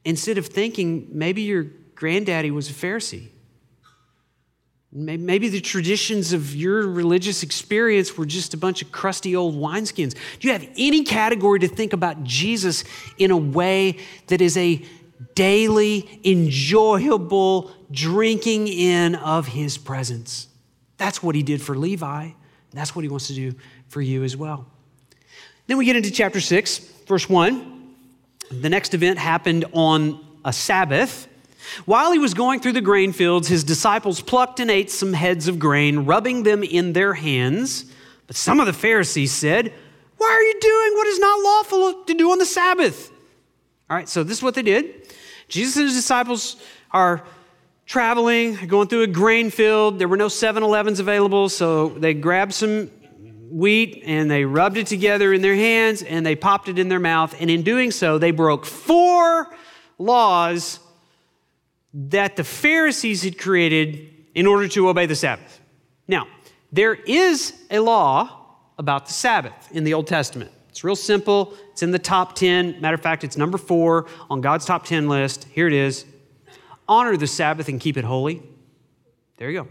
Instead 0.04 0.38
of 0.38 0.46
thinking 0.46 1.08
maybe 1.10 1.42
your 1.42 1.64
granddaddy 1.96 2.52
was 2.52 2.70
a 2.70 2.72
Pharisee. 2.72 3.26
Maybe 4.92 5.48
the 5.48 5.60
traditions 5.60 6.32
of 6.32 6.54
your 6.54 6.86
religious 6.86 7.42
experience 7.42 8.16
were 8.16 8.24
just 8.24 8.54
a 8.54 8.56
bunch 8.56 8.80
of 8.80 8.92
crusty 8.92 9.34
old 9.34 9.56
wineskins. 9.56 10.14
Do 10.38 10.46
you 10.46 10.52
have 10.52 10.68
any 10.78 11.02
category 11.02 11.58
to 11.58 11.66
think 11.66 11.92
about 11.92 12.22
Jesus 12.22 12.84
in 13.18 13.32
a 13.32 13.36
way 13.36 13.98
that 14.28 14.40
is 14.40 14.56
a 14.56 14.80
daily, 15.34 16.20
enjoyable 16.22 17.72
drinking 17.90 18.68
in 18.68 19.16
of 19.16 19.48
his 19.48 19.76
presence? 19.76 20.46
That's 20.96 21.22
what 21.22 21.34
he 21.34 21.42
did 21.42 21.60
for 21.60 21.76
Levi. 21.76 22.30
That's 22.72 22.94
what 22.94 23.02
he 23.02 23.08
wants 23.08 23.28
to 23.28 23.34
do 23.34 23.54
for 23.88 24.02
you 24.02 24.24
as 24.24 24.36
well. 24.36 24.66
Then 25.66 25.78
we 25.78 25.84
get 25.84 25.96
into 25.96 26.10
chapter 26.10 26.40
6, 26.40 26.78
verse 27.06 27.28
1. 27.28 27.94
The 28.50 28.68
next 28.68 28.94
event 28.94 29.18
happened 29.18 29.64
on 29.72 30.20
a 30.44 30.52
Sabbath. 30.52 31.28
While 31.86 32.12
he 32.12 32.18
was 32.18 32.34
going 32.34 32.60
through 32.60 32.72
the 32.72 32.80
grain 32.80 33.12
fields, 33.12 33.48
his 33.48 33.64
disciples 33.64 34.20
plucked 34.20 34.60
and 34.60 34.70
ate 34.70 34.90
some 34.90 35.12
heads 35.12 35.48
of 35.48 35.58
grain, 35.58 36.00
rubbing 36.00 36.42
them 36.42 36.62
in 36.62 36.92
their 36.92 37.14
hands. 37.14 37.86
But 38.26 38.36
some 38.36 38.60
of 38.60 38.66
the 38.66 38.72
Pharisees 38.72 39.32
said, 39.32 39.72
Why 40.18 40.26
are 40.26 40.42
you 40.42 40.60
doing 40.60 40.94
what 40.94 41.06
is 41.06 41.18
not 41.18 41.40
lawful 41.40 42.04
to 42.04 42.14
do 42.14 42.30
on 42.32 42.38
the 42.38 42.46
Sabbath? 42.46 43.10
All 43.88 43.96
right, 43.96 44.08
so 44.08 44.22
this 44.22 44.38
is 44.38 44.42
what 44.42 44.54
they 44.54 44.62
did. 44.62 45.12
Jesus 45.48 45.76
and 45.76 45.86
his 45.86 45.94
disciples 45.94 46.56
are 46.90 47.24
traveling, 47.86 48.56
going 48.66 48.88
through 48.88 49.02
a 49.02 49.06
grain 49.06 49.50
field. 49.50 49.98
There 49.98 50.08
were 50.08 50.16
no 50.16 50.28
7 50.28 50.62
Elevens 50.62 51.00
available, 51.00 51.48
so 51.48 51.88
they 51.88 52.14
grabbed 52.14 52.54
some 52.54 52.90
wheat 53.50 54.02
and 54.04 54.30
they 54.30 54.44
rubbed 54.44 54.76
it 54.76 54.86
together 54.86 55.32
in 55.32 55.42
their 55.42 55.54
hands 55.54 56.02
and 56.02 56.26
they 56.26 56.34
popped 56.34 56.68
it 56.68 56.78
in 56.78 56.88
their 56.88 56.98
mouth. 56.98 57.34
And 57.40 57.50
in 57.50 57.62
doing 57.62 57.90
so, 57.90 58.18
they 58.18 58.30
broke 58.30 58.66
four 58.66 59.54
laws 59.98 60.80
that 61.92 62.36
the 62.36 62.44
Pharisees 62.44 63.22
had 63.22 63.38
created 63.38 64.10
in 64.34 64.46
order 64.46 64.66
to 64.68 64.88
obey 64.88 65.06
the 65.06 65.14
Sabbath. 65.14 65.60
Now, 66.08 66.26
there 66.72 66.94
is 66.94 67.54
a 67.70 67.78
law 67.78 68.56
about 68.78 69.06
the 69.06 69.12
Sabbath 69.12 69.68
in 69.70 69.84
the 69.84 69.94
Old 69.94 70.08
Testament. 70.08 70.50
It's 70.68 70.82
real 70.82 70.96
simple. 70.96 71.54
It's 71.70 71.84
in 71.84 71.92
the 71.92 72.00
top 72.00 72.34
10. 72.34 72.80
Matter 72.80 72.96
of 72.96 73.00
fact, 73.00 73.22
it's 73.22 73.36
number 73.36 73.58
four 73.58 74.06
on 74.28 74.40
God's 74.40 74.64
top 74.64 74.84
10 74.84 75.08
list. 75.08 75.44
Here 75.44 75.68
it 75.68 75.72
is 75.72 76.04
honor 76.88 77.16
the 77.16 77.26
Sabbath 77.26 77.68
and 77.68 77.80
keep 77.80 77.96
it 77.96 78.04
holy. 78.04 78.42
There 79.36 79.50
you 79.50 79.62
go. 79.62 79.68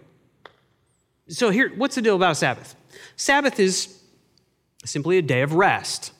So, 1.27 1.49
here, 1.49 1.71
what's 1.75 1.95
the 1.95 2.01
deal 2.01 2.15
about 2.15 2.37
Sabbath? 2.37 2.75
Sabbath 3.15 3.59
is 3.59 4.01
simply 4.85 5.17
a 5.17 5.21
day 5.21 5.41
of 5.41 5.53
rest. 5.53 6.11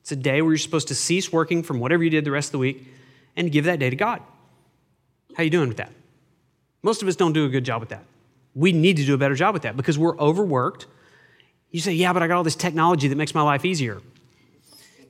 It's 0.00 0.12
a 0.12 0.16
day 0.16 0.40
where 0.40 0.52
you're 0.52 0.58
supposed 0.58 0.88
to 0.88 0.94
cease 0.94 1.30
working 1.30 1.62
from 1.62 1.80
whatever 1.80 2.02
you 2.02 2.10
did 2.10 2.24
the 2.24 2.30
rest 2.30 2.48
of 2.48 2.52
the 2.52 2.58
week 2.58 2.86
and 3.36 3.52
give 3.52 3.66
that 3.66 3.78
day 3.78 3.90
to 3.90 3.96
God. 3.96 4.22
How 5.36 5.42
you 5.42 5.50
doing 5.50 5.68
with 5.68 5.76
that? 5.76 5.92
Most 6.82 7.02
of 7.02 7.08
us 7.08 7.16
don't 7.16 7.32
do 7.32 7.44
a 7.44 7.48
good 7.48 7.64
job 7.64 7.80
with 7.80 7.90
that. 7.90 8.04
We 8.54 8.72
need 8.72 8.96
to 8.96 9.04
do 9.04 9.14
a 9.14 9.18
better 9.18 9.34
job 9.34 9.52
with 9.52 9.62
that 9.62 9.76
because 9.76 9.98
we're 9.98 10.18
overworked. 10.18 10.86
You 11.70 11.80
say, 11.80 11.92
"Yeah, 11.92 12.12
but 12.12 12.22
I 12.22 12.26
got 12.26 12.36
all 12.36 12.44
this 12.44 12.56
technology 12.56 13.08
that 13.08 13.16
makes 13.16 13.34
my 13.34 13.42
life 13.42 13.64
easier." 13.64 14.00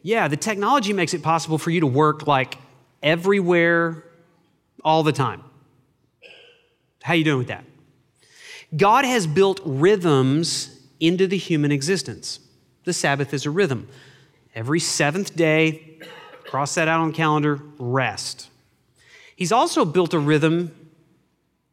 Yeah, 0.03 0.29
the 0.29 0.37
technology 0.37 0.93
makes 0.93 1.15
it 1.15 1.23
possible 1.23 1.59
for 1.59 1.71
you 1.71 1.81
to 1.81 1.87
work 1.87 2.27
like 2.27 2.59
everywhere 3.03 4.05
all 4.85 5.03
the 5.03 5.13
time. 5.13 5.43
How 7.03 7.15
you 7.15 7.25
doing 7.25 7.39
with 7.39 7.49
that? 7.49 7.65
God 8.77 9.05
has 9.05 9.27
built 9.27 9.61
rhythms 9.65 10.79
into 11.01 11.27
the 11.27 11.39
human 11.39 11.73
existence. 11.73 12.41
The 12.85 12.93
Sabbath 12.93 13.33
is 13.33 13.47
a 13.47 13.51
rhythm. 13.51 13.89
Every 14.55 14.81
seventh 14.81 15.37
day, 15.37 15.99
cross 16.45 16.75
that 16.75 16.89
out 16.89 17.01
on 17.01 17.13
calendar, 17.13 17.61
rest. 17.79 18.49
He's 19.37 19.53
also 19.53 19.85
built 19.85 20.15
a 20.15 20.19
rhythm 20.19 20.75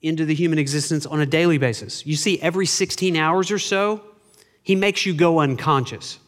into 0.01 0.23
the 0.23 0.35
human 0.35 0.59
existence 0.59 1.05
on 1.05 1.19
a 1.19 1.25
daily 1.25 1.57
basis. 1.57 2.05
You 2.05 2.15
see, 2.15 2.39
every 2.39 2.67
16 2.67 3.15
hours 3.15 3.49
or 3.49 3.57
so, 3.57 4.01
he 4.61 4.75
makes 4.75 5.05
you 5.05 5.13
go 5.13 5.39
unconscious. 5.39 6.19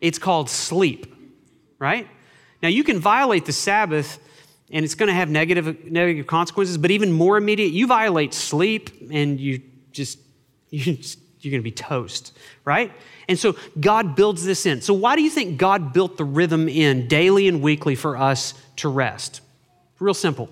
It's 0.00 0.18
called 0.18 0.48
sleep, 0.48 1.14
right? 1.78 2.08
Now, 2.62 2.68
you 2.68 2.82
can 2.82 2.98
violate 2.98 3.44
the 3.44 3.52
Sabbath 3.52 4.18
and 4.72 4.84
it's 4.84 4.94
going 4.94 5.08
to 5.08 5.14
have 5.14 5.28
negative, 5.28 5.90
negative 5.90 6.26
consequences, 6.26 6.78
but 6.78 6.90
even 6.90 7.12
more 7.12 7.36
immediate, 7.36 7.72
you 7.72 7.86
violate 7.86 8.32
sleep 8.34 8.90
and 9.10 9.38
you 9.38 9.60
just, 9.92 10.18
you 10.70 10.96
just 10.96 11.18
you're 11.40 11.50
going 11.50 11.60
to 11.60 11.64
be 11.64 11.72
toast, 11.72 12.36
right? 12.64 12.92
And 13.28 13.38
so 13.38 13.56
God 13.78 14.14
builds 14.14 14.44
this 14.44 14.64
in. 14.64 14.80
So, 14.80 14.94
why 14.94 15.16
do 15.16 15.22
you 15.22 15.30
think 15.30 15.58
God 15.58 15.92
built 15.92 16.16
the 16.16 16.24
rhythm 16.24 16.68
in 16.68 17.08
daily 17.08 17.48
and 17.48 17.60
weekly 17.60 17.94
for 17.94 18.16
us 18.16 18.54
to 18.76 18.88
rest? 18.88 19.40
Real 19.98 20.14
simple. 20.14 20.48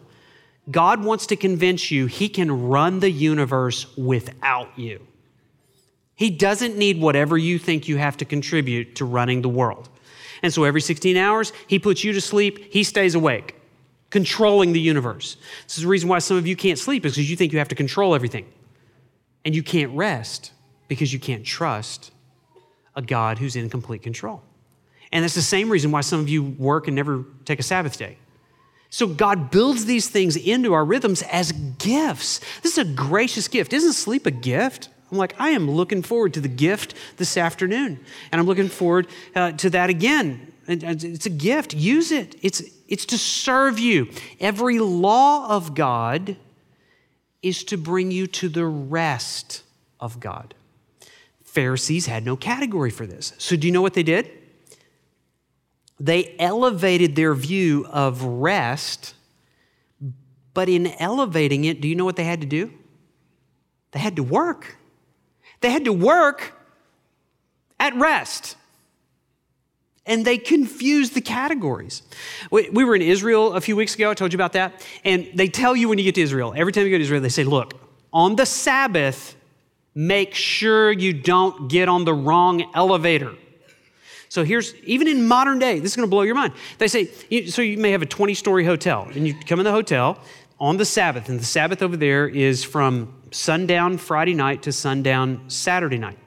God 0.70 1.04
wants 1.04 1.26
to 1.26 1.36
convince 1.36 1.90
you 1.90 2.06
he 2.06 2.28
can 2.28 2.68
run 2.68 3.00
the 3.00 3.10
universe 3.10 3.96
without 3.96 4.78
you. 4.78 5.06
He 6.14 6.30
doesn't 6.30 6.76
need 6.76 7.00
whatever 7.00 7.38
you 7.38 7.58
think 7.58 7.88
you 7.88 7.96
have 7.96 8.16
to 8.18 8.24
contribute 8.24 8.96
to 8.96 9.04
running 9.04 9.42
the 9.42 9.48
world. 9.48 9.88
And 10.42 10.52
so 10.52 10.64
every 10.64 10.80
16 10.80 11.16
hours, 11.16 11.52
he 11.66 11.78
puts 11.78 12.04
you 12.04 12.12
to 12.12 12.20
sleep, 12.20 12.72
he 12.72 12.84
stays 12.84 13.14
awake, 13.14 13.59
controlling 14.10 14.72
the 14.72 14.80
universe. 14.80 15.36
This 15.64 15.78
is 15.78 15.82
the 15.84 15.88
reason 15.88 16.08
why 16.08 16.18
some 16.18 16.36
of 16.36 16.46
you 16.46 16.56
can't 16.56 16.78
sleep, 16.78 17.06
is 17.06 17.14
because 17.14 17.30
you 17.30 17.36
think 17.36 17.52
you 17.52 17.58
have 17.58 17.68
to 17.68 17.74
control 17.74 18.14
everything. 18.14 18.46
And 19.44 19.54
you 19.54 19.62
can't 19.62 19.96
rest 19.96 20.52
because 20.88 21.12
you 21.12 21.18
can't 21.18 21.44
trust 21.44 22.12
a 22.94 23.02
God 23.02 23.38
who's 23.38 23.56
in 23.56 23.70
complete 23.70 24.02
control. 24.02 24.42
And 25.12 25.24
that's 25.24 25.34
the 25.34 25.42
same 25.42 25.70
reason 25.70 25.90
why 25.90 26.02
some 26.02 26.20
of 26.20 26.28
you 26.28 26.42
work 26.42 26.88
and 26.88 26.94
never 26.94 27.24
take 27.44 27.58
a 27.58 27.62
Sabbath 27.62 27.96
day. 27.96 28.18
So 28.90 29.06
God 29.06 29.50
builds 29.50 29.84
these 29.84 30.08
things 30.08 30.36
into 30.36 30.72
our 30.72 30.84
rhythms 30.84 31.22
as 31.22 31.52
gifts. 31.78 32.40
This 32.62 32.72
is 32.72 32.78
a 32.78 32.84
gracious 32.84 33.46
gift. 33.46 33.72
Isn't 33.72 33.92
sleep 33.92 34.26
a 34.26 34.32
gift? 34.32 34.88
I'm 35.10 35.18
like, 35.18 35.34
I 35.38 35.50
am 35.50 35.70
looking 35.70 36.02
forward 36.02 36.34
to 36.34 36.40
the 36.40 36.48
gift 36.48 36.94
this 37.16 37.36
afternoon. 37.36 38.00
And 38.30 38.40
I'm 38.40 38.46
looking 38.46 38.68
forward 38.68 39.06
uh, 39.34 39.52
to 39.52 39.70
that 39.70 39.90
again. 39.90 40.49
It's 40.70 41.26
a 41.26 41.30
gift. 41.30 41.74
Use 41.74 42.12
it. 42.12 42.36
It's, 42.42 42.62
it's 42.88 43.04
to 43.06 43.18
serve 43.18 43.78
you. 43.78 44.10
Every 44.38 44.78
law 44.78 45.48
of 45.48 45.74
God 45.74 46.36
is 47.42 47.64
to 47.64 47.76
bring 47.76 48.10
you 48.10 48.26
to 48.26 48.48
the 48.48 48.66
rest 48.66 49.62
of 49.98 50.20
God. 50.20 50.54
Pharisees 51.42 52.06
had 52.06 52.24
no 52.24 52.36
category 52.36 52.90
for 52.90 53.06
this. 53.06 53.32
So, 53.38 53.56
do 53.56 53.66
you 53.66 53.72
know 53.72 53.82
what 53.82 53.94
they 53.94 54.04
did? 54.04 54.30
They 55.98 56.36
elevated 56.38 57.16
their 57.16 57.34
view 57.34 57.86
of 57.90 58.22
rest, 58.22 59.14
but 60.54 60.68
in 60.68 60.86
elevating 60.86 61.64
it, 61.64 61.80
do 61.80 61.88
you 61.88 61.96
know 61.96 62.04
what 62.04 62.16
they 62.16 62.24
had 62.24 62.40
to 62.40 62.46
do? 62.46 62.72
They 63.90 63.98
had 63.98 64.16
to 64.16 64.22
work. 64.22 64.76
They 65.60 65.70
had 65.70 65.84
to 65.84 65.92
work 65.92 66.54
at 67.78 67.94
rest. 67.96 68.56
And 70.06 70.24
they 70.24 70.38
confuse 70.38 71.10
the 71.10 71.20
categories. 71.20 72.02
We, 72.50 72.70
were 72.70 72.96
in 72.96 73.02
Israel 73.02 73.52
a 73.52 73.60
few 73.60 73.76
weeks 73.76 73.94
ago. 73.94 74.10
I 74.10 74.14
told 74.14 74.32
you 74.32 74.36
about 74.36 74.54
that. 74.54 74.84
And 75.04 75.28
they 75.34 75.48
tell 75.48 75.76
you 75.76 75.88
when 75.88 75.98
you 75.98 76.04
get 76.04 76.14
to 76.16 76.22
Israel, 76.22 76.54
every 76.56 76.72
time 76.72 76.84
you 76.84 76.90
go 76.90 76.98
to 76.98 77.02
Israel, 77.02 77.20
they 77.20 77.28
say, 77.28 77.44
look, 77.44 77.74
on 78.12 78.36
the 78.36 78.46
Sabbath, 78.46 79.36
make 79.94 80.34
sure 80.34 80.90
you 80.90 81.12
don't 81.12 81.68
get 81.68 81.88
on 81.88 82.04
the 82.04 82.14
wrong 82.14 82.70
elevator. 82.74 83.34
So 84.30 84.44
here's, 84.44 84.74
even 84.84 85.08
in 85.08 85.26
modern 85.26 85.58
day, 85.58 85.80
this 85.80 85.92
is 85.92 85.96
going 85.96 86.06
to 86.06 86.10
blow 86.10 86.22
your 86.22 86.36
mind. 86.36 86.54
They 86.78 86.88
say, 86.88 87.06
so 87.46 87.62
you 87.62 87.78
may 87.78 87.90
have 87.90 88.00
a 88.02 88.06
20 88.06 88.32
story 88.34 88.64
hotel, 88.64 89.08
and 89.12 89.26
you 89.26 89.34
come 89.34 89.58
in 89.58 89.64
the 89.64 89.72
hotel 89.72 90.18
on 90.60 90.76
the 90.76 90.84
Sabbath, 90.84 91.28
and 91.28 91.40
the 91.40 91.44
Sabbath 91.44 91.82
over 91.82 91.96
there 91.96 92.28
is 92.28 92.62
from 92.62 93.12
sundown 93.32 93.98
Friday 93.98 94.34
night 94.34 94.62
to 94.62 94.72
sundown 94.72 95.48
Saturday 95.48 95.98
night. 95.98 96.18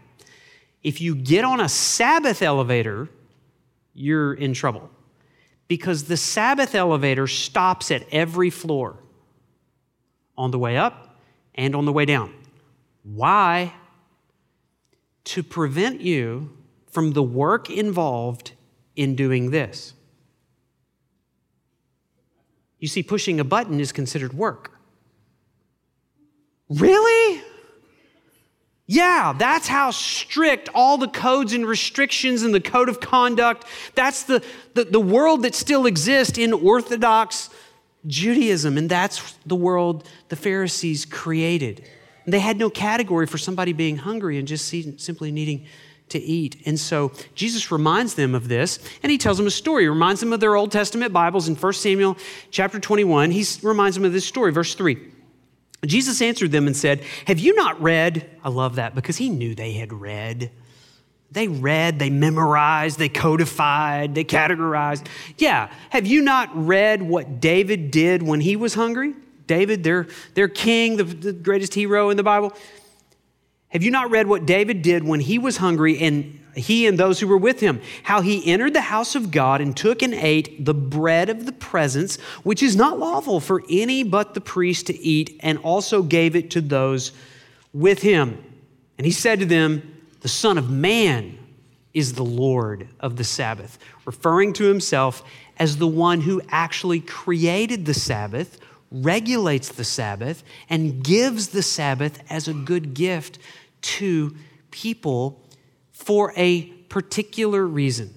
If 0.83 0.99
you 0.99 1.15
get 1.15 1.45
on 1.45 1.61
a 1.61 1.69
Sabbath 1.69 2.41
elevator, 2.41 3.07
you're 3.93 4.33
in 4.33 4.53
trouble 4.53 4.89
because 5.67 6.05
the 6.05 6.17
Sabbath 6.17 6.75
elevator 6.75 7.27
stops 7.27 7.91
at 7.91 8.05
every 8.11 8.49
floor 8.49 8.97
on 10.37 10.51
the 10.51 10.59
way 10.59 10.77
up 10.77 11.17
and 11.55 11.75
on 11.75 11.85
the 11.85 11.93
way 11.93 12.05
down. 12.05 12.33
Why? 13.03 13.73
To 15.25 15.43
prevent 15.43 16.01
you 16.01 16.55
from 16.91 17.13
the 17.13 17.23
work 17.23 17.69
involved 17.69 18.51
in 18.95 19.15
doing 19.15 19.51
this. 19.51 19.93
You 22.79 22.87
see, 22.87 23.01
pushing 23.01 23.39
a 23.39 23.43
button 23.43 23.79
is 23.79 23.91
considered 23.91 24.33
work. 24.33 24.77
Really? 26.69 27.41
Yeah, 28.85 29.33
that's 29.37 29.67
how 29.67 29.91
strict 29.91 30.69
all 30.75 30.97
the 30.97 31.07
codes 31.07 31.53
and 31.53 31.65
restrictions 31.65 32.43
and 32.43 32.53
the 32.53 32.59
code 32.59 32.89
of 32.89 32.99
conduct, 32.99 33.65
that's 33.95 34.23
the, 34.23 34.43
the, 34.73 34.83
the 34.83 34.99
world 34.99 35.43
that 35.43 35.55
still 35.55 35.85
exists 35.85 36.37
in 36.37 36.51
Orthodox 36.51 37.49
Judaism, 38.05 38.77
and 38.77 38.89
that's 38.89 39.35
the 39.45 39.55
world 39.55 40.09
the 40.27 40.35
Pharisees 40.35 41.05
created. 41.05 41.87
They 42.25 42.39
had 42.39 42.57
no 42.57 42.69
category 42.69 43.25
for 43.25 43.37
somebody 43.37 43.71
being 43.71 43.97
hungry 43.97 44.37
and 44.37 44.47
just 44.47 44.67
simply 44.67 45.31
needing 45.31 45.65
to 46.09 46.19
eat. 46.19 46.61
And 46.65 46.79
so 46.79 47.11
Jesus 47.35 47.71
reminds 47.71 48.15
them 48.15 48.35
of 48.35 48.49
this, 48.49 48.79
and 49.01 49.11
he 49.11 49.17
tells 49.17 49.37
them 49.37 49.47
a 49.47 49.51
story. 49.51 49.83
He 49.83 49.87
reminds 49.87 50.19
them 50.19 50.33
of 50.33 50.41
their 50.41 50.55
Old 50.55 50.71
Testament 50.71 51.13
Bibles 51.13 51.47
in 51.47 51.55
1 51.55 51.73
Samuel 51.73 52.17
chapter 52.51 52.79
21. 52.79 53.31
He 53.31 53.45
reminds 53.61 53.95
them 53.95 54.05
of 54.05 54.11
this 54.11 54.25
story, 54.25 54.51
verse 54.51 54.75
3. 54.75 55.12
Jesus 55.85 56.21
answered 56.21 56.51
them 56.51 56.67
and 56.67 56.75
said, 56.75 57.03
Have 57.25 57.39
you 57.39 57.55
not 57.55 57.81
read? 57.81 58.29
I 58.43 58.49
love 58.49 58.75
that 58.75 58.95
because 58.95 59.17
he 59.17 59.29
knew 59.29 59.55
they 59.55 59.73
had 59.73 59.91
read. 59.93 60.51
They 61.31 61.47
read, 61.47 61.97
they 61.97 62.11
memorized, 62.11 62.99
they 62.99 63.09
codified, 63.09 64.13
they 64.13 64.23
categorized. 64.23 65.07
Yeah, 65.37 65.71
have 65.89 66.05
you 66.05 66.21
not 66.21 66.49
read 66.53 67.01
what 67.01 67.39
David 67.39 67.89
did 67.89 68.21
when 68.21 68.39
he 68.39 68.55
was 68.55 68.75
hungry? 68.75 69.15
David, 69.47 69.83
their, 69.83 70.07
their 70.35 70.47
king, 70.47 70.97
the, 70.97 71.03
the 71.03 71.33
greatest 71.33 71.73
hero 71.73 72.11
in 72.11 72.17
the 72.17 72.23
Bible. 72.23 72.53
Have 73.69 73.81
you 73.81 73.89
not 73.89 74.11
read 74.11 74.27
what 74.27 74.45
David 74.45 74.83
did 74.83 75.03
when 75.03 75.19
he 75.19 75.39
was 75.39 75.57
hungry 75.57 75.97
and 75.99 76.39
he 76.55 76.87
and 76.87 76.97
those 76.97 77.19
who 77.19 77.27
were 77.27 77.37
with 77.37 77.59
him? 77.59 77.81
How 78.03 78.21
he 78.21 78.45
entered 78.45 78.73
the 78.73 78.81
house 78.81 79.15
of 79.15 79.31
God 79.31 79.61
and 79.61 79.75
took 79.75 80.01
and 80.01 80.13
ate 80.13 80.63
the 80.63 80.73
bread 80.73 81.29
of 81.29 81.45
the 81.45 81.51
presence, 81.51 82.19
which 82.43 82.61
is 82.63 82.75
not 82.75 82.99
lawful 82.99 83.39
for 83.39 83.63
any 83.69 84.03
but 84.03 84.33
the 84.33 84.41
priest 84.41 84.87
to 84.87 84.99
eat, 84.99 85.39
and 85.41 85.57
also 85.59 86.03
gave 86.03 86.35
it 86.35 86.51
to 86.51 86.61
those 86.61 87.11
with 87.73 88.01
him. 88.01 88.43
And 88.97 89.05
he 89.05 89.11
said 89.11 89.39
to 89.39 89.45
them, 89.45 89.97
The 90.21 90.29
Son 90.29 90.57
of 90.57 90.69
Man 90.69 91.37
is 91.93 92.13
the 92.13 92.25
Lord 92.25 92.87
of 92.99 93.17
the 93.17 93.23
Sabbath, 93.23 93.77
referring 94.05 94.53
to 94.53 94.65
himself 94.65 95.23
as 95.57 95.77
the 95.77 95.87
one 95.87 96.21
who 96.21 96.41
actually 96.49 96.99
created 96.99 97.85
the 97.85 97.93
Sabbath, 97.93 98.59
regulates 98.91 99.69
the 99.69 99.83
Sabbath, 99.83 100.43
and 100.69 101.03
gives 101.03 101.49
the 101.49 101.61
Sabbath 101.61 102.19
as 102.29 102.47
a 102.47 102.53
good 102.53 102.93
gift 102.93 103.37
to 103.81 104.35
people 104.71 105.42
for 106.03 106.33
a 106.35 106.63
particular 106.89 107.65
reason. 107.65 108.13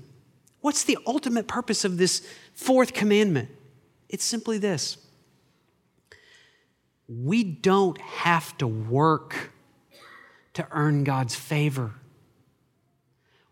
What's 0.61 0.85
the 0.85 0.99
ultimate 1.07 1.47
purpose 1.47 1.85
of 1.85 1.97
this 1.97 2.27
fourth 2.55 2.93
commandment? 2.93 3.49
It's 4.09 4.25
simply 4.25 4.59
this 4.59 4.99
we 7.09 7.45
don't 7.45 8.01
have 8.01 8.57
to 8.59 8.67
work 8.67 9.53
to 10.55 10.67
earn 10.71 11.05
God's 11.05 11.35
favor. 11.35 11.93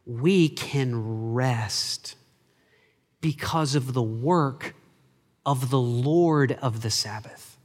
We 0.06 0.48
can 0.48 1.32
rest 1.32 2.16
because 3.20 3.74
of 3.74 3.94
the 3.94 4.02
work 4.02 4.74
of 5.46 5.70
the 5.70 5.80
Lord 5.80 6.52
of 6.60 6.82
the 6.82 6.90
Sabbath. 6.90 7.56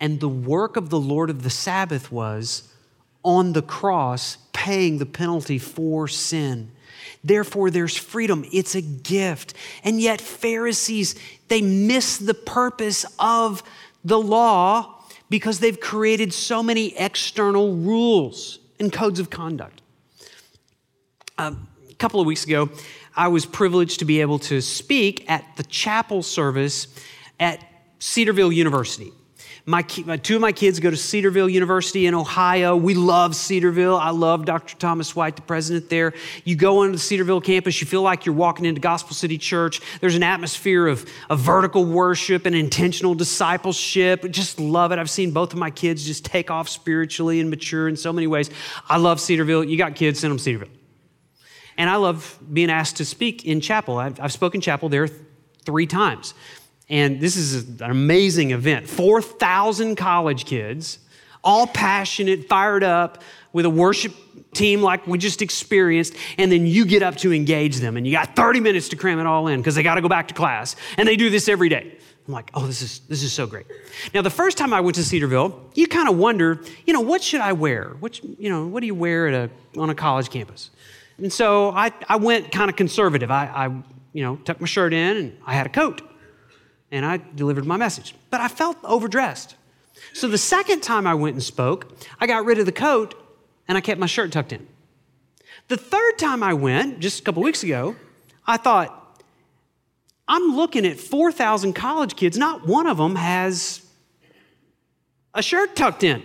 And 0.00 0.18
the 0.18 0.28
work 0.28 0.76
of 0.76 0.90
the 0.90 0.98
Lord 0.98 1.30
of 1.30 1.42
the 1.42 1.50
Sabbath 1.50 2.10
was 2.10 2.71
on 3.24 3.52
the 3.52 3.62
cross 3.62 4.38
paying 4.52 4.98
the 4.98 5.06
penalty 5.06 5.58
for 5.58 6.08
sin. 6.08 6.70
Therefore, 7.24 7.70
there's 7.70 7.96
freedom. 7.96 8.44
It's 8.52 8.74
a 8.74 8.80
gift. 8.80 9.54
And 9.84 10.00
yet, 10.00 10.20
Pharisees, 10.20 11.14
they 11.48 11.62
miss 11.62 12.18
the 12.18 12.34
purpose 12.34 13.04
of 13.18 13.62
the 14.04 14.18
law 14.18 15.02
because 15.30 15.60
they've 15.60 15.78
created 15.78 16.34
so 16.34 16.62
many 16.62 16.96
external 16.98 17.74
rules 17.74 18.58
and 18.80 18.92
codes 18.92 19.20
of 19.20 19.30
conduct. 19.30 19.82
Um, 21.38 21.68
a 21.88 21.94
couple 21.94 22.20
of 22.20 22.26
weeks 22.26 22.44
ago, 22.44 22.70
I 23.14 23.28
was 23.28 23.46
privileged 23.46 24.00
to 24.00 24.04
be 24.04 24.20
able 24.20 24.38
to 24.40 24.60
speak 24.60 25.28
at 25.30 25.44
the 25.56 25.62
chapel 25.64 26.22
service 26.22 26.88
at 27.38 27.64
Cedarville 27.98 28.52
University. 28.52 29.12
My, 29.64 29.82
two 29.82 30.34
of 30.34 30.40
my 30.40 30.50
kids 30.50 30.80
go 30.80 30.90
to 30.90 30.96
Cedarville 30.96 31.48
University 31.48 32.06
in 32.06 32.14
Ohio. 32.14 32.74
We 32.74 32.94
love 32.94 33.36
Cedarville. 33.36 33.96
I 33.96 34.10
love 34.10 34.44
Dr. 34.44 34.76
Thomas 34.76 35.14
White, 35.14 35.36
the 35.36 35.42
president 35.42 35.88
there. 35.88 36.14
You 36.44 36.56
go 36.56 36.78
onto 36.78 36.92
the 36.92 36.98
Cedarville 36.98 37.40
campus, 37.40 37.80
you 37.80 37.86
feel 37.86 38.02
like 38.02 38.26
you're 38.26 38.34
walking 38.34 38.64
into 38.64 38.80
Gospel 38.80 39.14
City 39.14 39.38
Church. 39.38 39.80
There's 40.00 40.16
an 40.16 40.24
atmosphere 40.24 40.88
of, 40.88 41.08
of 41.30 41.38
vertical 41.38 41.84
worship 41.84 42.44
and 42.44 42.56
intentional 42.56 43.14
discipleship. 43.14 44.28
Just 44.32 44.58
love 44.58 44.90
it. 44.90 44.98
I've 44.98 45.10
seen 45.10 45.30
both 45.30 45.52
of 45.52 45.60
my 45.60 45.70
kids 45.70 46.04
just 46.04 46.24
take 46.24 46.50
off 46.50 46.68
spiritually 46.68 47.38
and 47.38 47.48
mature 47.48 47.88
in 47.88 47.96
so 47.96 48.12
many 48.12 48.26
ways. 48.26 48.50
I 48.88 48.96
love 48.96 49.20
Cedarville. 49.20 49.62
You 49.62 49.78
got 49.78 49.94
kids, 49.94 50.18
send 50.18 50.32
them 50.32 50.40
Cedarville. 50.40 50.74
And 51.78 51.88
I 51.88 51.96
love 51.96 52.36
being 52.52 52.70
asked 52.70 52.96
to 52.96 53.04
speak 53.04 53.44
in 53.44 53.60
chapel. 53.60 53.96
I've, 53.96 54.18
I've 54.18 54.32
spoken 54.32 54.60
chapel 54.60 54.88
there 54.88 55.08
three 55.64 55.86
times. 55.86 56.34
And 56.92 57.20
this 57.20 57.36
is 57.36 57.80
an 57.80 57.90
amazing 57.90 58.50
event 58.50 58.86
4,000 58.86 59.96
college 59.96 60.44
kids, 60.44 60.98
all 61.42 61.66
passionate, 61.66 62.48
fired 62.48 62.84
up, 62.84 63.22
with 63.54 63.64
a 63.64 63.70
worship 63.70 64.14
team 64.52 64.82
like 64.82 65.06
we 65.06 65.16
just 65.18 65.40
experienced, 65.40 66.14
and 66.36 66.52
then 66.52 66.66
you 66.66 66.84
get 66.84 67.02
up 67.02 67.16
to 67.16 67.32
engage 67.32 67.78
them, 67.78 67.96
and 67.96 68.06
you 68.06 68.12
got 68.12 68.36
30 68.36 68.60
minutes 68.60 68.90
to 68.90 68.96
cram 68.96 69.18
it 69.18 69.26
all 69.26 69.48
in 69.48 69.60
because 69.60 69.74
they 69.74 69.82
got 69.82 69.94
to 69.94 70.02
go 70.02 70.08
back 70.08 70.28
to 70.28 70.34
class. 70.34 70.76
And 70.98 71.08
they 71.08 71.16
do 71.16 71.30
this 71.30 71.48
every 71.48 71.70
day. 71.70 71.96
I'm 72.28 72.34
like, 72.34 72.50
oh, 72.54 72.66
this 72.66 72.82
is 72.82 73.00
this 73.08 73.22
is 73.22 73.32
so 73.32 73.46
great. 73.46 73.66
Now, 74.12 74.20
the 74.20 74.30
first 74.30 74.58
time 74.58 74.74
I 74.74 74.80
went 74.80 74.94
to 74.96 75.02
Cedarville, 75.02 75.70
you 75.74 75.86
kind 75.86 76.10
of 76.10 76.18
wonder, 76.18 76.60
you 76.86 76.92
know, 76.92 77.00
what 77.00 77.22
should 77.22 77.40
I 77.40 77.54
wear? 77.54 77.96
Which, 78.00 78.22
you 78.22 78.50
know, 78.50 78.66
what 78.66 78.80
do 78.80 78.86
you 78.86 78.94
wear 78.94 79.28
at 79.28 79.50
a, 79.50 79.80
on 79.80 79.88
a 79.88 79.94
college 79.94 80.28
campus? 80.28 80.70
And 81.16 81.32
so 81.32 81.70
I, 81.70 81.90
I 82.08 82.16
went 82.16 82.52
kind 82.52 82.70
of 82.70 82.76
conservative. 82.76 83.30
I, 83.30 83.46
I, 83.46 83.66
you 84.12 84.22
know, 84.22 84.36
tucked 84.36 84.60
my 84.60 84.66
shirt 84.66 84.92
in 84.92 85.16
and 85.16 85.38
I 85.46 85.54
had 85.54 85.66
a 85.66 85.70
coat 85.70 86.02
and 86.92 87.04
I 87.04 87.16
delivered 87.34 87.64
my 87.66 87.76
message. 87.76 88.14
But 88.30 88.40
I 88.40 88.48
felt 88.48 88.76
overdressed. 88.84 89.56
So 90.12 90.28
the 90.28 90.38
second 90.38 90.82
time 90.82 91.06
I 91.06 91.14
went 91.14 91.34
and 91.34 91.42
spoke, 91.42 91.90
I 92.20 92.26
got 92.26 92.44
rid 92.44 92.58
of 92.58 92.66
the 92.66 92.72
coat 92.72 93.14
and 93.66 93.76
I 93.76 93.80
kept 93.80 93.98
my 93.98 94.06
shirt 94.06 94.30
tucked 94.30 94.52
in. 94.52 94.66
The 95.68 95.76
third 95.76 96.18
time 96.18 96.42
I 96.42 96.54
went, 96.54 97.00
just 97.00 97.20
a 97.20 97.22
couple 97.22 97.42
weeks 97.42 97.62
ago, 97.62 97.96
I 98.46 98.58
thought, 98.58 98.98
I'm 100.28 100.54
looking 100.54 100.86
at 100.86 100.98
4,000 100.98 101.72
college 101.72 102.14
kids, 102.14 102.36
not 102.38 102.66
one 102.66 102.86
of 102.86 102.98
them 102.98 103.16
has 103.16 103.84
a 105.34 105.42
shirt 105.42 105.74
tucked 105.74 106.04
in. 106.04 106.22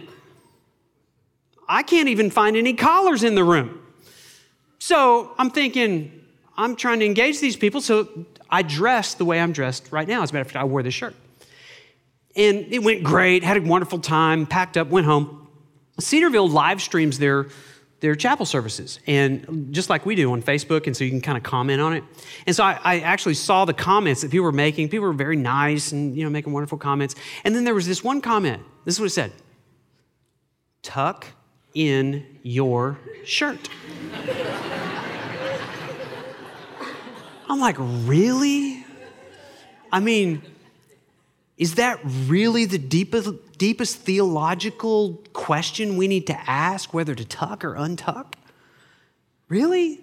I 1.67 1.83
can't 1.83 2.09
even 2.09 2.29
find 2.29 2.55
any 2.55 2.73
collars 2.73 3.23
in 3.23 3.35
the 3.35 3.43
room. 3.43 3.81
So 4.79 5.33
I'm 5.37 5.49
thinking, 5.49 6.25
I'm 6.57 6.75
trying 6.75 6.99
to 6.99 7.05
engage 7.05 7.39
these 7.39 7.55
people, 7.55 7.81
so 7.81 8.25
I 8.49 8.63
dressed 8.63 9.17
the 9.17 9.25
way 9.25 9.39
I'm 9.39 9.51
dressed 9.51 9.91
right 9.91 10.07
now. 10.07 10.23
As 10.23 10.31
a 10.31 10.33
matter 10.33 10.41
of 10.41 10.47
fact, 10.47 10.57
I 10.57 10.63
wore 10.63 10.81
this 10.81 10.93
shirt. 10.93 11.15
And 12.35 12.71
it 12.71 12.83
went 12.83 13.03
great, 13.03 13.43
had 13.43 13.57
a 13.57 13.61
wonderful 13.61 13.99
time, 13.99 14.45
packed 14.45 14.77
up, 14.77 14.87
went 14.87 15.05
home. 15.05 15.47
Cedarville 15.99 16.49
live 16.49 16.81
streams 16.81 17.19
their, 17.19 17.47
their 17.99 18.15
chapel 18.15 18.45
services, 18.45 18.99
and 19.07 19.73
just 19.73 19.89
like 19.89 20.05
we 20.05 20.15
do 20.15 20.31
on 20.31 20.43
Facebook, 20.43 20.85
and 20.85 20.95
so 20.95 21.03
you 21.03 21.09
can 21.09 21.21
kind 21.21 21.37
of 21.37 21.43
comment 21.43 21.81
on 21.81 21.93
it. 21.93 22.03
And 22.45 22.55
so 22.55 22.63
I, 22.63 22.79
I 22.83 22.99
actually 22.99 23.33
saw 23.33 23.65
the 23.65 23.73
comments 23.73 24.21
that 24.21 24.29
people 24.29 24.45
were 24.45 24.51
making. 24.51 24.89
People 24.89 25.07
were 25.07 25.13
very 25.13 25.35
nice 25.35 25.91
and 25.91 26.15
you 26.15 26.23
know 26.23 26.29
making 26.29 26.53
wonderful 26.53 26.77
comments. 26.77 27.15
And 27.43 27.55
then 27.55 27.63
there 27.63 27.73
was 27.73 27.87
this 27.87 28.03
one 28.03 28.21
comment. 28.21 28.61
This 28.85 28.95
is 28.95 28.99
what 28.99 29.07
it 29.07 29.11
said: 29.11 29.31
"Tuck 30.83 31.25
in 31.73 32.39
your 32.43 32.99
shirt." 33.25 33.69
I'm 37.49 37.59
like, 37.59 37.77
really? 37.79 38.85
I 39.91 39.99
mean, 39.99 40.41
is 41.57 41.75
that 41.75 41.99
really 42.03 42.65
the 42.65 42.77
deepest, 42.77 43.57
deepest 43.57 43.97
theological 43.97 45.23
question 45.33 45.97
we 45.97 46.07
need 46.07 46.27
to 46.27 46.49
ask, 46.49 46.93
whether 46.93 47.15
to 47.15 47.25
tuck 47.25 47.63
or 47.63 47.73
untuck? 47.75 48.33
Really? 49.49 50.01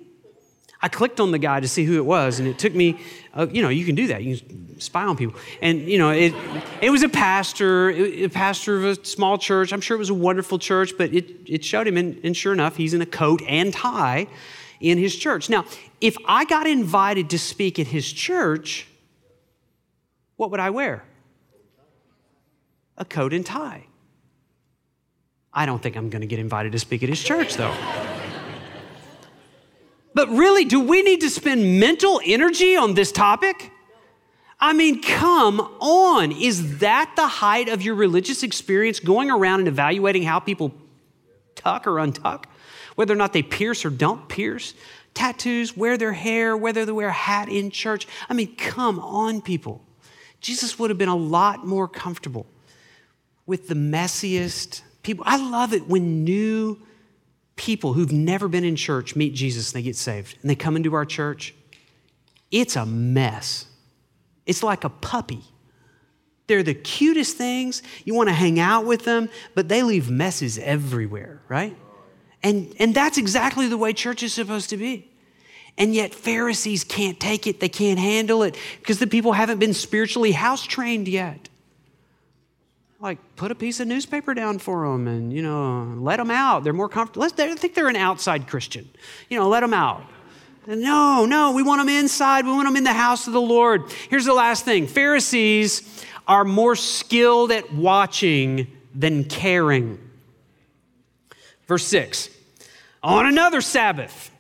I 0.81 0.89
clicked 0.89 1.21
on 1.21 1.31
the 1.31 1.39
guy 1.39 1.61
to 1.61 1.69
see 1.69 1.85
who 1.85 1.97
it 1.97 2.05
was, 2.05 2.39
and 2.39 2.49
it 2.49 2.59
took 2.59 2.75
me, 2.75 2.99
uh, 3.35 3.47
you 3.51 3.63
know, 3.63 3.69
you 3.69 3.85
can 3.85 3.95
do 3.95 4.09
that. 4.09 4.23
You 4.23 4.39
can 4.39 4.81
spy 4.81 5.05
on 5.05 5.17
people. 5.17 5.39
And, 5.63 5.81
you 5.83 5.97
know, 5.97 6.11
it, 6.11 6.35
it 6.83 6.91
was 6.91 7.03
a 7.03 7.09
pastor, 7.09 7.91
a 7.91 8.29
pastor 8.29 8.77
of 8.77 8.85
a 8.85 9.05
small 9.05 9.39
church. 9.39 9.73
I'm 9.73 9.81
sure 9.81 9.95
it 9.95 9.99
was 9.99 10.11
a 10.11 10.15
wonderful 10.15 10.59
church, 10.59 10.93
but 10.99 11.15
it, 11.15 11.31
it 11.47 11.65
showed 11.65 11.87
him, 11.87 11.97
and, 11.97 12.21
and 12.25 12.37
sure 12.37 12.53
enough, 12.53 12.77
he's 12.77 12.95
in 12.95 13.01
a 13.01 13.07
coat 13.07 13.43
and 13.47 13.73
tie 13.73 14.27
in 14.85 14.99
his 14.99 15.17
church. 15.17 15.49
Now, 15.49 15.65
if 16.01 16.17
I 16.27 16.45
got 16.45 16.67
invited 16.67 17.31
to 17.31 17.39
speak 17.39 17.79
at 17.79 17.87
his 17.87 18.13
church, 18.13 18.87
what 20.37 20.51
would 20.51 20.61
I 20.61 20.71
wear? 20.71 21.05
A 22.99 23.05
coat 23.05 23.33
and 23.33 23.47
tie. 23.47 23.87
I 25.55 25.65
don't 25.65 25.83
think 25.83 25.97
I'm 25.97 26.11
going 26.11 26.21
to 26.21 26.27
get 26.27 26.39
invited 26.39 26.73
to 26.73 26.79
speak 26.79 27.03
at 27.03 27.09
his 27.09 27.23
church, 27.23 27.55
though. 27.55 27.75
but 30.15 30.29
really, 30.29 30.67
do 30.67 30.81
we 30.81 31.03
need 31.03 31.23
to 31.23 31.31
spend 31.31 31.81
mental 31.81 32.21
energy 32.23 32.77
on 32.77 32.93
this 32.93 33.11
topic? 33.11 33.71
I 34.61 34.75
mean, 34.75 35.01
come 35.01 35.61
on. 35.81 36.31
Is 36.31 36.81
that 36.81 37.13
the 37.17 37.27
height 37.27 37.71
of 37.71 37.81
your 37.81 37.95
religious 37.95 38.43
experience, 38.43 39.01
going 39.01 39.31
around 39.31 39.61
and 39.61 39.69
evaluating 39.69 40.25
how 40.25 40.41
people 40.41 40.75
tuck 41.55 41.87
or 41.87 41.95
untuck? 41.95 42.45
Whether 42.95 43.13
or 43.13 43.17
not 43.17 43.33
they 43.33 43.43
pierce 43.43 43.85
or 43.85 43.91
don't 43.91 44.29
pierce? 44.29 44.75
tattoos, 45.15 45.77
wear 45.77 45.97
their 45.97 46.13
hair, 46.13 46.57
whether 46.57 46.85
they 46.85 46.93
wear 46.93 47.09
a 47.09 47.13
hat 47.13 47.49
in 47.49 47.71
church. 47.71 48.07
I 48.29 48.35
mean, 48.35 48.55
come 48.57 48.99
on, 48.99 49.41
people. 49.41 49.81
Jesus 50.41 50.79
would 50.79 50.91
have 50.91 50.99
been 50.99 51.09
a 51.09 51.17
lot 51.17 51.67
more 51.67 51.89
comfortable 51.89 52.47
with 53.47 53.69
the 53.69 53.75
messiest 53.75 54.83
people. 55.03 55.25
I 55.27 55.37
love 55.37 55.73
it 55.73 55.87
when 55.87 56.25
new 56.25 56.79
people 57.57 57.93
who've 57.93 58.13
never 58.13 58.49
been 58.49 58.65
in 58.65 58.77
church 58.77 59.15
meet 59.15 59.33
Jesus 59.35 59.73
and 59.73 59.81
they 59.81 59.85
get 59.85 59.97
saved 59.97 60.37
and 60.43 60.51
they 60.51 60.57
come 60.57 60.77
into 60.77 60.95
our 60.95 61.07
church. 61.07 61.55
It's 62.51 62.77
a 62.77 62.85
mess. 62.85 63.67
It's 64.45 64.63
like 64.63 64.85
a 64.85 64.91
puppy. 64.91 65.43
They're 66.47 66.63
the 66.63 66.75
cutest 66.75 67.39
things. 67.39 67.83
You 68.05 68.15
want 68.15 68.29
to 68.29 68.35
hang 68.35 68.61
out 68.61 68.85
with 68.85 69.05
them, 69.05 69.31
but 69.55 69.69
they 69.69 69.83
leave 69.83 70.11
messes 70.11 70.59
everywhere, 70.59 71.41
right? 71.49 71.75
And, 72.45 72.75
and 72.79 72.95
that's 72.95 73.17
exactly 73.17 73.69
the 73.69 73.79
way 73.79 73.95
church 73.95 74.23
is 74.23 74.35
supposed 74.35 74.69
to 74.71 74.77
be. 74.77 75.09
And 75.79 75.93
yet, 75.93 76.15
Pharisees 76.15 76.85
can't 76.85 77.19
take 77.19 77.49
it, 77.49 77.59
they 77.59 77.71
can't 77.71 77.99
handle 77.99 78.45
it 78.45 78.57
because 78.79 79.01
the 79.01 79.09
people 79.09 79.33
haven't 79.33 79.59
been 79.59 79.75
spiritually 79.75 80.31
house 80.31 80.63
trained 80.65 81.09
yet. 81.09 81.49
Like, 83.01 83.19
put 83.35 83.51
a 83.51 83.55
piece 83.55 83.81
of 83.81 83.89
newspaper 83.89 84.35
down 84.35 84.59
for 84.59 84.87
them 84.87 85.09
and, 85.09 85.33
you 85.33 85.43
know, 85.43 85.95
let 85.99 86.19
them 86.19 86.31
out. 86.31 86.65
They're 86.65 86.73
more 86.73 86.89
comfortable. 86.89 87.25
I 87.25 87.29
think 87.29 87.75
they're 87.75 87.89
an 87.89 87.97
outside 87.97 88.47
Christian. 88.47 88.89
You 89.29 89.39
know, 89.39 89.49
let 89.49 89.61
them 89.61 89.75
out. 89.75 90.05
No, 90.67 91.27
no, 91.27 91.53
we 91.53 91.63
want 91.63 91.81
them 91.81 91.89
inside. 91.89 92.47
We 92.47 92.53
want 92.53 92.67
them 92.67 92.77
in 92.77 92.85
the 92.85 92.93
house 92.93 93.27
of 93.27 93.33
the 93.33 93.41
Lord. 93.41 93.83
Here's 94.09 94.25
the 94.25 94.33
last 94.33 94.65
thing 94.65 94.87
Pharisees 94.87 96.05
are 96.29 96.45
more 96.45 96.77
skilled 96.77 97.53
at 97.53 97.73
watching 97.73 98.69
than 98.95 99.25
caring. 99.25 99.99
Verse 101.67 101.85
6 101.87 102.34
On 103.05 103.27
another 103.27 103.61
Sabbath, 103.61 104.31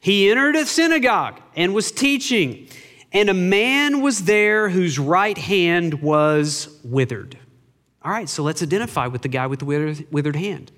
he 0.00 0.28
entered 0.28 0.56
a 0.56 0.66
synagogue 0.66 1.40
and 1.54 1.72
was 1.72 1.92
teaching, 1.92 2.68
and 3.12 3.30
a 3.30 3.34
man 3.34 4.02
was 4.02 4.24
there 4.24 4.68
whose 4.68 4.98
right 4.98 5.38
hand 5.38 6.02
was 6.02 6.80
withered. 6.82 7.38
All 8.02 8.10
right, 8.10 8.28
so 8.28 8.42
let's 8.42 8.60
identify 8.60 9.06
with 9.06 9.22
the 9.22 9.28
guy 9.28 9.46
with 9.46 9.60
the 9.60 10.06
withered, 10.10 10.34
hand. 10.34 10.72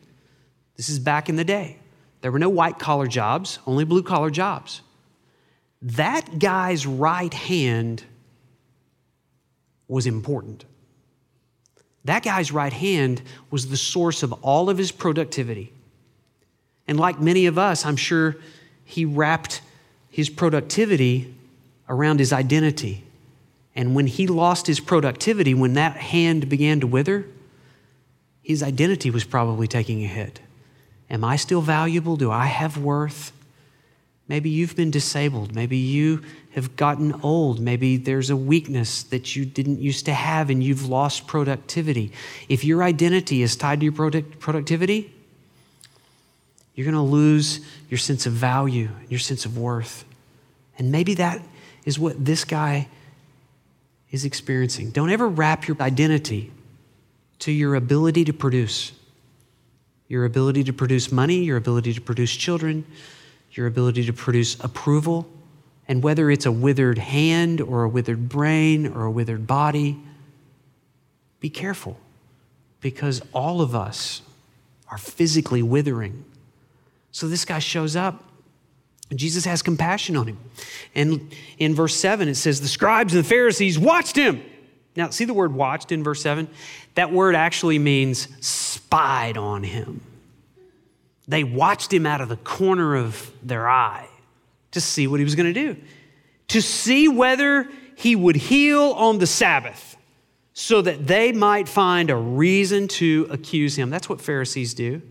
This 0.77 0.91
is 0.91 0.99
back 0.99 1.31
in 1.31 1.37
the 1.37 1.45
day. 1.45 1.79
There 2.21 2.31
were 2.31 2.39
no 2.39 2.51
white 2.51 2.79
collar 2.79 3.07
jobs, 3.07 3.59
only 3.67 3.85
blue 3.85 4.03
collar 4.03 4.29
jobs. 4.29 4.83
That 5.81 6.39
guy's 6.39 6.87
right 6.87 7.33
hand 7.33 8.05
was 9.89 10.07
important. 10.07 10.67
That 12.05 12.23
guy's 12.23 12.53
right 12.53 12.73
hand 12.73 13.23
was 13.51 13.69
the 13.69 13.79
source 13.79 14.23
of 14.23 14.35
all 14.43 14.69
of 14.69 14.77
his 14.77 14.93
productivity. 14.93 15.73
And 16.91 16.99
like 16.99 17.21
many 17.21 17.47
of 17.47 17.57
us, 17.57 17.87
I'm 17.87 17.95
sure 17.95 18.35
he 18.85 19.05
wrapped 19.05 19.63
his 20.09 20.29
productivity 20.29 21.33
around 21.89 22.19
his 22.19 22.33
identity. 22.33 23.05
And 23.77 23.95
when 23.95 24.09
he 24.09 24.27
lost 24.27 24.67
his 24.67 24.81
productivity, 24.81 25.55
when 25.55 25.75
that 25.75 25.97
hand 25.97 26.49
began 26.49 26.81
to 26.81 26.89
wither, 26.89 27.27
his 28.43 28.61
identity 28.61 29.09
was 29.09 29.23
probably 29.23 29.69
taking 29.69 30.03
a 30.03 30.09
hit. 30.09 30.41
Am 31.09 31.23
I 31.23 31.37
still 31.37 31.61
valuable? 31.61 32.17
Do 32.17 32.33
I 32.33 32.47
have 32.47 32.77
worth? 32.77 33.31
Maybe 34.27 34.51
you've 34.51 34.75
been 34.75 34.91
disabled. 34.91 35.55
Maybe 35.55 35.77
you 35.77 36.25
have 36.55 36.75
gotten 36.75 37.21
old. 37.23 37.61
Maybe 37.61 37.99
there's 37.99 38.31
a 38.31 38.37
weakness 38.37 39.05
that 39.05 39.37
you 39.37 39.45
didn't 39.45 39.79
used 39.79 40.07
to 40.07 40.13
have 40.13 40.51
and 40.51 40.61
you've 40.61 40.89
lost 40.89 41.29
productivity. 41.29 42.11
If 42.49 42.65
your 42.65 42.83
identity 42.83 43.43
is 43.43 43.55
tied 43.55 43.79
to 43.79 43.85
your 43.85 43.93
product, 43.93 44.41
productivity, 44.41 45.15
you're 46.75 46.85
going 46.85 46.95
to 46.95 47.01
lose 47.01 47.61
your 47.89 47.99
sense 47.99 48.27
of 48.27 48.33
value, 48.33 48.89
your 49.09 49.21
sense 49.21 49.45
of 49.45 49.59
worth. 49.59 50.05
And 50.79 50.91
maybe 50.91 51.15
that 51.15 51.43
is 51.85 51.99
what 51.99 52.25
this 52.25 52.45
guy 52.45 52.89
is 54.11 54.25
experiencing. 54.25 54.91
Don't 54.91 55.11
ever 55.11 55.29
wrap 55.29 55.69
your 55.69 55.77
identity 55.81 56.51
to 57.41 57.53
your 57.53 57.75
ability 57.75 58.25
to 58.25 58.33
produce. 58.33 58.93
Your 60.09 60.25
ability 60.25 60.65
to 60.65 60.73
produce 60.73 61.13
money, 61.13 61.45
your 61.45 61.57
ability 61.57 61.95
to 61.95 62.01
produce 62.01 62.35
children, 62.35 62.85
your 63.53 63.67
ability 63.67 64.07
to 64.07 64.13
produce 64.13 64.59
approval. 64.61 65.29
And 65.87 66.03
whether 66.03 66.31
it's 66.31 66.47
a 66.47 66.53
withered 66.53 66.99
hand 66.99 67.61
or 67.61 67.85
a 67.85 67.89
withered 67.89 68.29
brain 68.29 68.87
or 68.87 69.05
a 69.05 69.11
withered 69.11 69.47
body, 69.47 69.99
be 71.41 71.51
careful 71.51 71.97
because 72.81 73.23
all 73.33 73.61
of 73.61 73.75
us 73.75 74.23
are 74.89 74.99
physically 74.99 75.63
withering. 75.63 76.25
So 77.13 77.29
this 77.29 77.45
guy 77.45 77.59
shows 77.59 77.97
up. 77.97 78.25
Jesus 79.15 79.45
has 79.45 79.63
compassion 79.63 80.17
on 80.17 80.29
him. 80.29 80.39
And 80.95 81.35
in 81.59 81.75
verse 81.75 81.97
7, 81.97 82.29
it 82.29 82.37
says, 82.37 82.61
The 82.61 82.69
scribes 82.69 83.15
and 83.15 83.25
the 83.25 83.29
Pharisees 83.29 83.79
watched 83.79 84.17
him. 84.17 84.43
Now, 84.95 85.11
see 85.11 85.25
the 85.25 85.35
word 85.35 85.53
watched 85.53 85.93
in 85.93 86.05
verse 86.05 86.23
7? 86.23 86.49
That 86.95 87.13
word 87.13 87.35
actually 87.35 87.79
means 87.79 88.29
spied 88.45 89.37
on 89.37 89.63
him. 89.63 90.01
They 91.27 91.45
watched 91.45 91.93
him 91.93 92.07
out 92.07 92.21
of 92.21 92.29
the 92.29 92.37
corner 92.37 92.97
of 92.97 93.33
their 93.43 93.69
eye 93.69 94.09
to 94.73 94.81
see 94.81 95.07
what 95.07 95.21
he 95.21 95.25
was 95.25 95.35
going 95.35 95.53
to 95.53 95.75
do, 95.75 95.81
to 96.49 96.61
see 96.61 97.09
whether 97.09 97.69
he 97.97 98.17
would 98.17 98.37
heal 98.37 98.93
on 98.93 99.19
the 99.19 99.27
Sabbath 99.27 99.97
so 100.53 100.83
that 100.83 101.07
they 101.07 101.33
might 101.33 101.69
find 101.69 102.11
a 102.11 102.17
reason 102.17 102.89
to 102.89 103.27
accuse 103.31 103.77
him. 103.77 103.91
That's 103.91 104.09
what 104.09 104.21
Pharisees 104.21 104.75
do. 104.75 105.03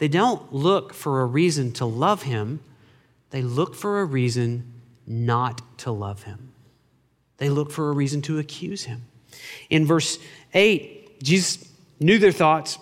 They 0.00 0.08
don't 0.08 0.50
look 0.50 0.94
for 0.94 1.20
a 1.20 1.26
reason 1.26 1.72
to 1.72 1.84
love 1.84 2.22
him, 2.22 2.60
they 3.28 3.42
look 3.42 3.74
for 3.74 4.00
a 4.00 4.04
reason 4.06 4.72
not 5.06 5.60
to 5.80 5.92
love 5.92 6.22
him. 6.22 6.54
They 7.36 7.50
look 7.50 7.70
for 7.70 7.90
a 7.90 7.92
reason 7.92 8.22
to 8.22 8.38
accuse 8.38 8.84
him. 8.84 9.02
In 9.68 9.84
verse 9.84 10.18
8, 10.54 11.22
Jesus 11.22 11.70
knew 12.00 12.18
their 12.18 12.32
thoughts. 12.32 12.78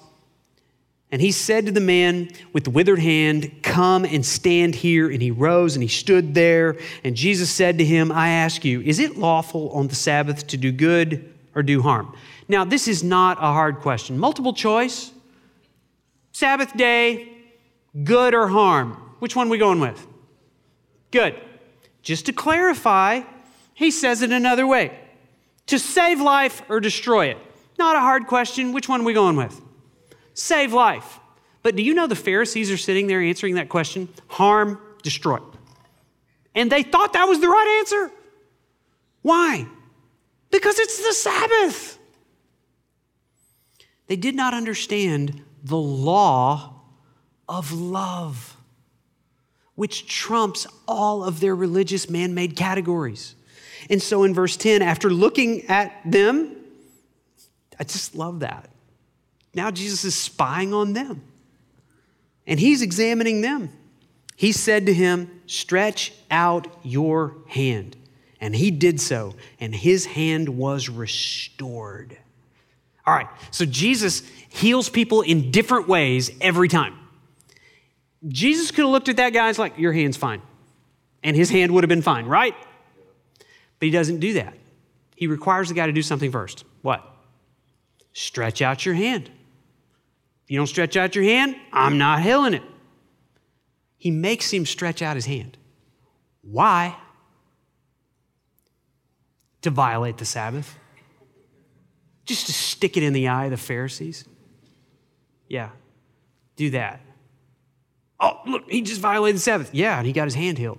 And 1.11 1.20
he 1.20 1.33
said 1.33 1.66
to 1.66 1.72
the 1.72 1.81
man 1.81 2.28
with 2.52 2.62
the 2.62 2.70
withered 2.70 3.00
hand, 3.00 3.62
Come 3.64 4.04
and 4.04 4.24
stand 4.24 4.76
here. 4.76 5.11
And 5.11 5.20
he 5.20 5.33
rose 5.33 5.74
and 5.74 5.83
he 5.83 5.88
stood 5.88 6.35
there. 6.35 6.76
And 7.02 7.16
Jesus 7.16 7.50
said 7.50 7.78
to 7.78 7.85
him, 7.85 8.12
I 8.12 8.28
ask 8.28 8.64
you, 8.64 8.81
is 8.81 9.00
it 9.00 9.18
lawful 9.18 9.70
on 9.70 9.88
the 9.88 9.96
Sabbath 9.96 10.46
to 10.46 10.57
do 10.57 10.70
good 10.70 11.35
or 11.57 11.64
do 11.64 11.83
harm? 11.83 12.14
Now, 12.46 12.64
this 12.64 12.87
is 12.87 13.02
not 13.02 13.38
a 13.38 13.52
hard 13.52 13.81
question. 13.81 14.18
Multiple 14.18 14.52
choice 14.52 15.11
Sabbath 16.38 16.77
day, 16.77 17.29
good 18.05 18.35
or 18.35 18.48
harm? 18.48 18.92
Which 19.18 19.35
one 19.35 19.48
we 19.48 19.59
going 19.59 19.81
with? 19.81 20.07
Good. 21.11 21.35
Just 22.03 22.27
to 22.27 22.33
clarify, 22.33 23.22
he 23.74 23.90
says 23.90 24.22
it 24.22 24.31
another 24.31 24.66
way 24.66 24.98
to 25.66 25.79
save 25.79 26.20
life 26.20 26.62
or 26.68 26.81
destroy 26.81 27.27
it. 27.27 27.38
Not 27.79 27.96
a 27.96 28.01
hard 28.01 28.27
question. 28.27 28.72
Which 28.72 28.88
one 28.88 29.05
we 29.05 29.12
going 29.12 29.37
with? 29.37 29.61
save 30.38 30.72
life. 30.72 31.20
But 31.62 31.77
do 31.77 31.83
you 31.83 31.92
know 31.92 32.07
the 32.07 32.16
Pharisees 32.16 32.70
are 32.70 32.77
sitting 32.77 33.09
there 33.09 33.20
answering 33.20 33.57
that 33.57 33.68
question? 33.68 34.09
Harm, 34.29 34.81
destroy. 35.03 35.38
And 36.55 36.70
they 36.70 36.83
thought 36.83 37.12
that 37.12 37.24
was 37.24 37.40
the 37.40 37.48
right 37.48 37.79
answer. 37.81 38.11
Why? 39.22 39.66
Because 40.51 40.79
it's 40.79 41.05
the 41.05 41.12
Sabbath. 41.12 41.98
They 44.07 44.16
did 44.16 44.35
not 44.35 44.55
understand 44.55 45.42
the 45.62 45.77
law 45.77 46.75
of 47.49 47.73
love, 47.73 48.57
which 49.75 50.07
trumps 50.07 50.66
all 50.87 51.25
of 51.25 51.40
their 51.40 51.55
religious 51.55 52.09
man 52.11 52.35
made 52.35 52.57
categories. 52.57 53.35
And 53.88 54.03
so 54.03 54.25
in 54.25 54.35
verse 54.35 54.57
10, 54.57 54.83
after 54.83 55.11
looking 55.11 55.66
at 55.66 55.92
them, 56.05 56.57
I 57.79 57.85
just 57.85 58.14
love 58.14 58.40
that. 58.40 58.68
Now 59.55 59.71
Jesus 59.71 60.05
is 60.05 60.14
spying 60.14 60.75
on 60.75 60.92
them 60.92 61.23
and 62.47 62.59
he's 62.59 62.83
examining 62.83 63.42
them. 63.42 63.71
He 64.35 64.53
said 64.53 64.87
to 64.87 64.94
him, 64.94 65.42
Stretch 65.47 66.12
out 66.31 66.66
your 66.83 67.37
hand. 67.49 67.97
And 68.40 68.55
he 68.55 68.71
did 68.71 69.01
so, 69.01 69.35
and 69.59 69.75
his 69.75 70.07
hand 70.07 70.49
was 70.49 70.88
restored. 70.88 72.16
All 73.09 73.14
right, 73.14 73.29
so 73.51 73.64
Jesus 73.64 74.23
heals 74.51 74.90
people 74.90 75.23
in 75.23 75.51
different 75.51 75.88
ways 75.88 76.31
every 76.42 76.68
time. 76.68 76.94
Jesus 78.27 78.71
could 78.71 78.83
have 78.83 78.90
looked 78.90 79.09
at 79.09 79.16
that 79.16 79.33
guy 79.33 79.49
and 79.49 79.59
like, 79.59 79.79
Your 79.79 79.94
hand's 79.94 80.18
fine. 80.18 80.42
And 81.23 81.35
his 81.35 81.49
hand 81.49 81.73
would 81.73 81.85
have 81.85 81.88
been 81.88 82.03
fine, 82.03 82.27
right? 82.27 82.55
But 83.79 83.87
he 83.87 83.90
doesn't 83.90 84.21
do 84.21 84.35
that. 84.35 84.53
He 85.16 85.27
requires 85.27 85.68
the 85.71 85.75
guy 85.75 85.87
to 85.87 85.92
do 85.92 86.03
something 86.03 86.31
first. 86.31 86.66
What? 86.83 87.03
Stretch 88.12 88.61
out 88.61 88.85
your 88.85 88.94
hand. 88.94 89.31
If 90.44 90.51
you 90.51 90.59
don't 90.59 90.66
stretch 90.66 90.94
out 90.94 91.14
your 91.14 91.25
hand, 91.25 91.57
I'm 91.73 91.97
not 91.97 92.21
healing 92.21 92.53
it. 92.53 92.62
He 93.97 94.11
makes 94.11 94.51
him 94.51 94.66
stretch 94.66 95.01
out 95.01 95.16
his 95.16 95.25
hand. 95.25 95.57
Why? 96.42 96.94
To 99.62 99.71
violate 99.71 100.18
the 100.18 100.27
Sabbath. 100.27 100.79
Just 102.29 102.45
to 102.47 102.53
stick 102.53 102.99
it 102.99 103.03
in 103.03 103.14
the 103.14 103.29
eye 103.29 103.47
of 103.47 103.53
the 103.53 103.57
Pharisees. 103.57 104.27
Yeah, 105.49 105.71
do 106.57 106.69
that. 106.71 107.01
Oh, 108.21 108.38
look, 108.47 108.71
he 108.71 108.83
just 108.83 109.01
violated 109.01 109.37
the 109.37 109.41
Sabbath. 109.41 109.71
Yeah, 109.73 109.97
and 109.97 110.07
he 110.07 110.12
got 110.12 110.27
his 110.27 110.35
hand 110.35 110.59
healed. 110.59 110.79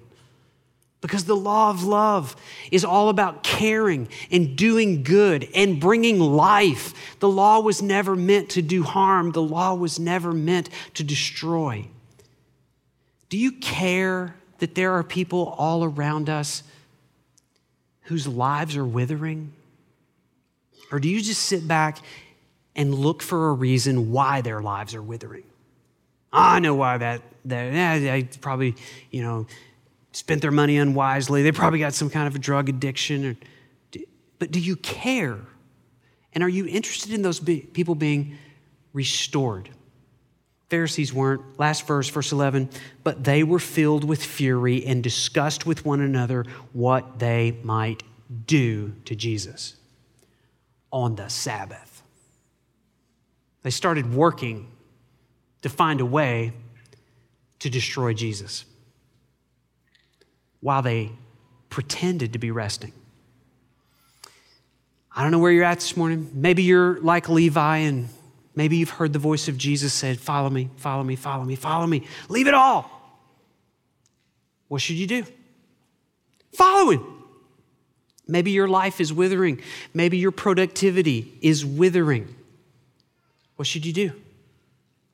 Because 1.01 1.25
the 1.25 1.35
law 1.35 1.71
of 1.71 1.83
love 1.83 2.35
is 2.71 2.85
all 2.85 3.09
about 3.09 3.41
caring 3.41 4.09
and 4.29 4.55
doing 4.55 5.01
good 5.01 5.47
and 5.55 5.79
bringing 5.79 6.19
life. 6.19 6.93
The 7.19 7.29
law 7.29 7.61
was 7.61 7.81
never 7.81 8.15
meant 8.15 8.51
to 8.51 8.61
do 8.61 8.83
harm, 8.83 9.31
the 9.31 9.41
law 9.41 9.73
was 9.73 9.97
never 9.97 10.31
meant 10.31 10.69
to 10.93 11.03
destroy. 11.03 11.87
Do 13.29 13.39
you 13.39 13.53
care 13.53 14.35
that 14.59 14.75
there 14.75 14.93
are 14.93 15.03
people 15.03 15.55
all 15.57 15.83
around 15.83 16.29
us 16.29 16.61
whose 18.03 18.27
lives 18.27 18.77
are 18.77 18.85
withering? 18.85 19.53
Or 20.91 20.99
do 20.99 21.09
you 21.09 21.21
just 21.21 21.43
sit 21.43 21.67
back 21.67 21.99
and 22.75 22.93
look 22.93 23.21
for 23.21 23.49
a 23.49 23.53
reason 23.53 24.11
why 24.11 24.41
their 24.41 24.61
lives 24.61 24.95
are 24.95 25.01
withering? 25.01 25.43
Ah, 26.31 26.55
I 26.55 26.59
know 26.59 26.75
why 26.75 26.97
that, 26.97 27.21
that 27.45 27.73
I 27.75 28.27
probably, 28.41 28.75
you 29.11 29.21
know, 29.21 29.47
spent 30.11 30.41
their 30.41 30.51
money 30.51 30.77
unwisely. 30.77 31.43
They 31.43 31.51
probably 31.51 31.79
got 31.79 31.93
some 31.93 32.09
kind 32.09 32.27
of 32.27 32.35
a 32.35 32.39
drug 32.39 32.69
addiction. 32.69 33.25
Or, 33.95 34.01
but 34.37 34.51
do 34.51 34.59
you 34.59 34.75
care? 34.75 35.39
And 36.33 36.43
are 36.43 36.49
you 36.49 36.65
interested 36.67 37.11
in 37.11 37.21
those 37.21 37.39
be- 37.39 37.61
people 37.61 37.95
being 37.95 38.37
restored? 38.93 39.69
Pharisees 40.69 41.11
weren't. 41.11 41.59
Last 41.59 41.87
verse, 41.87 42.09
verse 42.09 42.31
11, 42.31 42.69
but 43.03 43.23
they 43.23 43.43
were 43.43 43.59
filled 43.59 44.03
with 44.03 44.23
fury 44.23 44.85
and 44.85 45.03
discussed 45.03 45.65
with 45.65 45.83
one 45.83 45.99
another 45.99 46.45
what 46.73 47.17
they 47.17 47.57
might 47.63 48.03
do 48.45 48.93
to 49.05 49.15
Jesus 49.15 49.78
on 50.91 51.15
the 51.15 51.27
Sabbath. 51.27 52.03
They 53.63 53.69
started 53.69 54.13
working 54.13 54.67
to 55.61 55.69
find 55.69 56.01
a 56.01 56.05
way 56.05 56.53
to 57.59 57.69
destroy 57.69 58.13
Jesus 58.13 58.65
while 60.61 60.81
they 60.81 61.11
pretended 61.69 62.33
to 62.33 62.39
be 62.39 62.51
resting. 62.51 62.93
I 65.15 65.21
don't 65.21 65.31
know 65.31 65.39
where 65.39 65.51
you're 65.51 65.65
at 65.65 65.79
this 65.79 65.97
morning. 65.97 66.31
Maybe 66.33 66.63
you're 66.63 66.99
like 67.01 67.27
Levi 67.27 67.77
and 67.77 68.09
maybe 68.55 68.77
you've 68.77 68.89
heard 68.89 69.11
the 69.11 69.19
voice 69.19 69.47
of 69.47 69.57
Jesus 69.57 69.93
said, 69.93 70.19
Follow 70.19 70.49
me, 70.49 70.69
follow 70.77 71.03
me, 71.03 71.15
follow 71.15 71.43
me, 71.43 71.55
follow 71.55 71.87
me. 71.87 72.07
Leave 72.29 72.47
it 72.47 72.53
all. 72.53 72.89
What 74.67 74.81
should 74.81 74.95
you 74.95 75.07
do? 75.07 75.25
Follow 76.53 76.91
him. 76.91 77.18
Maybe 78.29 78.51
your 78.51 78.67
life 78.67 79.01
is 79.01 79.11
withering. 79.11 79.59
Maybe 79.93 80.17
your 80.17 80.31
productivity 80.31 81.33
is 81.41 81.65
withering. 81.65 82.33
What 83.55 83.67
should 83.67 83.85
you 83.85 83.91
do? 83.91 84.11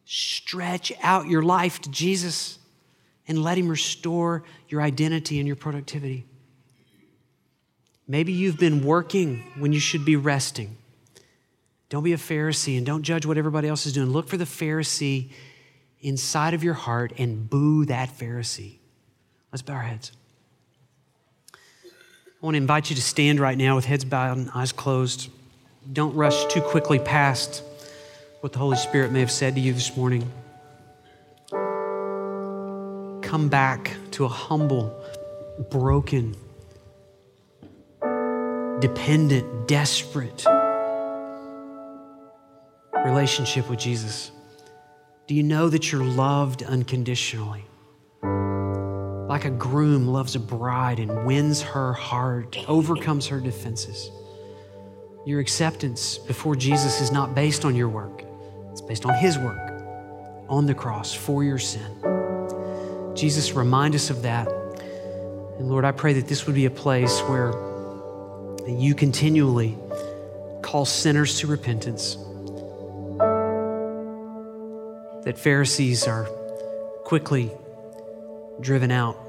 Stretch 0.03 0.91
out 1.01 1.27
your 1.27 1.41
life 1.41 1.81
to 1.81 1.89
Jesus 1.89 2.59
and 3.27 3.41
let 3.41 3.57
Him 3.57 3.69
restore 3.69 4.43
your 4.67 4.81
identity 4.81 5.39
and 5.39 5.47
your 5.47 5.55
productivity. 5.55 6.25
Maybe 8.07 8.33
you've 8.33 8.59
been 8.59 8.83
working 8.83 9.43
when 9.57 9.71
you 9.71 9.79
should 9.79 10.03
be 10.03 10.17
resting. 10.17 10.75
Don't 11.89 12.03
be 12.03 12.13
a 12.13 12.17
Pharisee 12.17 12.77
and 12.77 12.85
don't 12.85 13.01
judge 13.01 13.25
what 13.25 13.37
everybody 13.37 13.69
else 13.69 13.85
is 13.85 13.93
doing. 13.93 14.09
Look 14.09 14.27
for 14.27 14.37
the 14.37 14.43
Pharisee 14.43 15.31
inside 16.01 16.53
of 16.53 16.63
your 16.63 16.73
heart 16.73 17.13
and 17.17 17.49
boo 17.49 17.85
that 17.85 18.09
Pharisee. 18.09 18.75
Let's 19.53 19.61
bow 19.61 19.75
our 19.75 19.81
heads. 19.83 20.11
I 22.45 22.47
want 22.47 22.53
to 22.53 22.61
invite 22.61 22.91
you 22.91 22.95
to 22.95 23.01
stand 23.01 23.39
right 23.39 23.57
now 23.57 23.75
with 23.75 23.85
heads 23.85 24.05
bowed 24.05 24.37
and 24.37 24.51
eyes 24.53 24.71
closed. 24.71 25.31
Don't 25.91 26.13
rush 26.13 26.45
too 26.45 26.61
quickly 26.61 26.99
past 26.99 27.63
what 28.41 28.53
the 28.53 28.59
Holy 28.59 28.77
Spirit 28.77 29.11
may 29.11 29.19
have 29.21 29.31
said 29.31 29.55
to 29.55 29.61
you 29.61 29.73
this 29.73 29.97
morning. 29.97 30.31
Come 33.23 33.49
back 33.49 33.95
to 34.11 34.25
a 34.25 34.27
humble, 34.27 34.95
broken, 35.71 36.35
dependent, 38.79 39.67
desperate 39.67 40.45
relationship 43.05 43.67
with 43.71 43.79
Jesus? 43.79 44.29
Do 45.25 45.33
you 45.33 45.41
know 45.41 45.67
that 45.69 45.91
you're 45.91 46.03
loved 46.03 46.61
unconditionally? 46.61 47.65
Like 49.35 49.43
a 49.43 49.49
groom 49.49 50.07
loves 50.07 50.37
a 50.37 50.39
bride 50.39 50.97
and 50.97 51.25
wins 51.25 51.61
her 51.61 51.91
heart, 51.91 52.57
overcomes 52.69 53.27
her 53.27 53.41
defenses. 53.41 54.09
Your 55.25 55.41
acceptance 55.41 56.17
before 56.17 56.55
Jesus 56.55 57.01
is 57.01 57.11
not 57.11 57.35
based 57.35 57.65
on 57.65 57.75
your 57.75 57.89
work, 57.89 58.23
it's 58.71 58.79
based 58.79 59.05
on 59.05 59.13
His 59.15 59.37
work 59.37 59.59
on 60.47 60.67
the 60.67 60.73
cross 60.73 61.13
for 61.13 61.43
your 61.43 61.57
sin. 61.57 63.11
Jesus, 63.13 63.51
remind 63.51 63.93
us 63.93 64.09
of 64.09 64.21
that. 64.21 64.47
And 65.59 65.67
Lord, 65.67 65.83
I 65.83 65.91
pray 65.91 66.13
that 66.13 66.29
this 66.29 66.45
would 66.45 66.55
be 66.55 66.63
a 66.63 66.71
place 66.71 67.19
where 67.23 67.51
you 68.65 68.95
continually 68.95 69.77
call 70.61 70.85
sinners 70.85 71.39
to 71.39 71.47
repentance. 71.47 72.15
That 75.25 75.35
Pharisees 75.37 76.07
are 76.07 76.23
quickly 77.03 77.51
driven 78.61 78.91
out. 78.91 79.24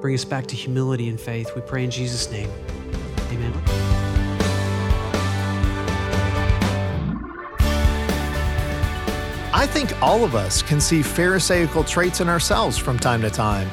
Bring 0.00 0.14
us 0.14 0.24
back 0.24 0.46
to 0.46 0.56
humility 0.56 1.08
and 1.08 1.20
faith. 1.20 1.50
We 1.54 1.60
pray 1.62 1.84
in 1.84 1.90
Jesus' 1.90 2.30
name. 2.30 2.50
Amen. 3.30 3.52
I 9.52 9.66
think 9.66 10.00
all 10.00 10.24
of 10.24 10.34
us 10.34 10.62
can 10.62 10.80
see 10.80 11.02
Pharisaical 11.02 11.84
traits 11.84 12.20
in 12.20 12.28
ourselves 12.28 12.78
from 12.78 12.98
time 12.98 13.20
to 13.22 13.30
time. 13.30 13.68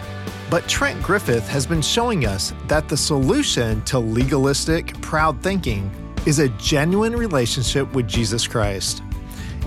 But 0.50 0.68
Trent 0.68 1.02
Griffith 1.02 1.48
has 1.48 1.66
been 1.66 1.82
showing 1.82 2.26
us 2.26 2.54
that 2.68 2.90
the 2.90 2.98
solution 2.98 3.82
to 3.84 4.00
legalistic, 4.00 5.00
proud 5.02 5.42
thinking 5.42 5.90
is 6.26 6.40
a 6.40 6.50
genuine 6.50 7.16
relationship 7.16 7.94
with 7.94 8.08
Jesus 8.08 8.48
Christ. 8.48 9.02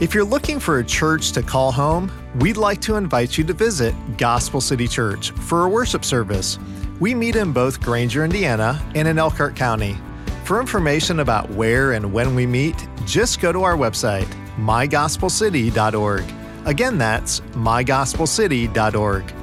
If 0.00 0.14
you're 0.14 0.24
looking 0.24 0.58
for 0.58 0.78
a 0.78 0.84
church 0.84 1.32
to 1.32 1.42
call 1.42 1.70
home, 1.70 2.10
we'd 2.36 2.56
like 2.56 2.80
to 2.82 2.96
invite 2.96 3.36
you 3.36 3.44
to 3.44 3.52
visit 3.52 3.94
Gospel 4.16 4.62
City 4.62 4.88
Church 4.88 5.30
for 5.32 5.66
a 5.66 5.68
worship 5.68 6.06
service. 6.06 6.58
We 7.00 7.14
meet 7.14 7.36
in 7.36 7.52
both 7.52 7.82
Granger, 7.82 8.24
Indiana, 8.24 8.82
and 8.94 9.06
in 9.06 9.18
Elkhart 9.18 9.54
County. 9.54 9.98
For 10.44 10.58
information 10.58 11.20
about 11.20 11.50
where 11.50 11.92
and 11.92 12.14
when 12.14 12.34
we 12.34 12.46
meet, 12.46 12.88
just 13.04 13.42
go 13.42 13.52
to 13.52 13.62
our 13.62 13.76
website, 13.76 14.26
mygospelcity.org. 14.56 16.24
Again, 16.64 16.96
that's 16.96 17.40
mygospelcity.org. 17.40 19.34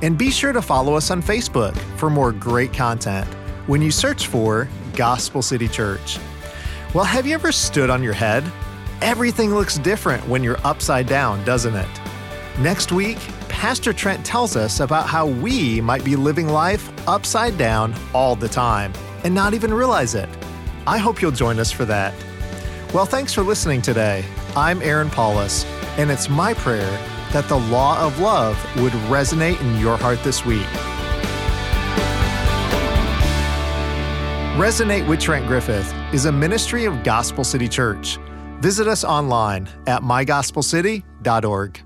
And 0.00 0.16
be 0.16 0.30
sure 0.30 0.52
to 0.54 0.62
follow 0.62 0.94
us 0.94 1.10
on 1.10 1.20
Facebook 1.22 1.76
for 1.98 2.08
more 2.08 2.32
great 2.32 2.72
content 2.72 3.28
when 3.66 3.82
you 3.82 3.90
search 3.90 4.28
for 4.28 4.66
Gospel 4.94 5.42
City 5.42 5.68
Church. 5.68 6.18
Well, 6.94 7.04
have 7.04 7.26
you 7.26 7.34
ever 7.34 7.52
stood 7.52 7.90
on 7.90 8.02
your 8.02 8.14
head? 8.14 8.50
Everything 9.02 9.54
looks 9.54 9.76
different 9.76 10.26
when 10.26 10.42
you're 10.42 10.56
upside 10.64 11.06
down, 11.06 11.44
doesn't 11.44 11.74
it? 11.74 12.00
Next 12.58 12.92
week, 12.92 13.18
Pastor 13.46 13.92
Trent 13.92 14.24
tells 14.24 14.56
us 14.56 14.80
about 14.80 15.06
how 15.06 15.26
we 15.26 15.82
might 15.82 16.02
be 16.02 16.16
living 16.16 16.48
life 16.48 16.90
upside 17.06 17.58
down 17.58 17.94
all 18.14 18.36
the 18.36 18.48
time 18.48 18.94
and 19.22 19.34
not 19.34 19.52
even 19.52 19.72
realize 19.72 20.14
it. 20.14 20.30
I 20.86 20.96
hope 20.96 21.20
you'll 21.20 21.30
join 21.30 21.58
us 21.58 21.70
for 21.70 21.84
that. 21.84 22.14
Well, 22.94 23.04
thanks 23.04 23.34
for 23.34 23.42
listening 23.42 23.82
today. 23.82 24.24
I'm 24.56 24.80
Aaron 24.80 25.10
Paulus, 25.10 25.66
and 25.98 26.10
it's 26.10 26.30
my 26.30 26.54
prayer 26.54 26.90
that 27.32 27.48
the 27.48 27.58
law 27.58 28.00
of 28.00 28.18
love 28.18 28.56
would 28.80 28.92
resonate 29.10 29.60
in 29.60 29.78
your 29.78 29.98
heart 29.98 30.22
this 30.24 30.46
week. 30.46 30.66
Resonate 34.56 35.06
with 35.06 35.20
Trent 35.20 35.46
Griffith 35.46 35.92
is 36.14 36.24
a 36.24 36.32
ministry 36.32 36.86
of 36.86 37.04
Gospel 37.04 37.44
City 37.44 37.68
Church. 37.68 38.18
Visit 38.60 38.88
us 38.88 39.04
online 39.04 39.68
at 39.86 40.02
mygospelcity.org. 40.02 41.85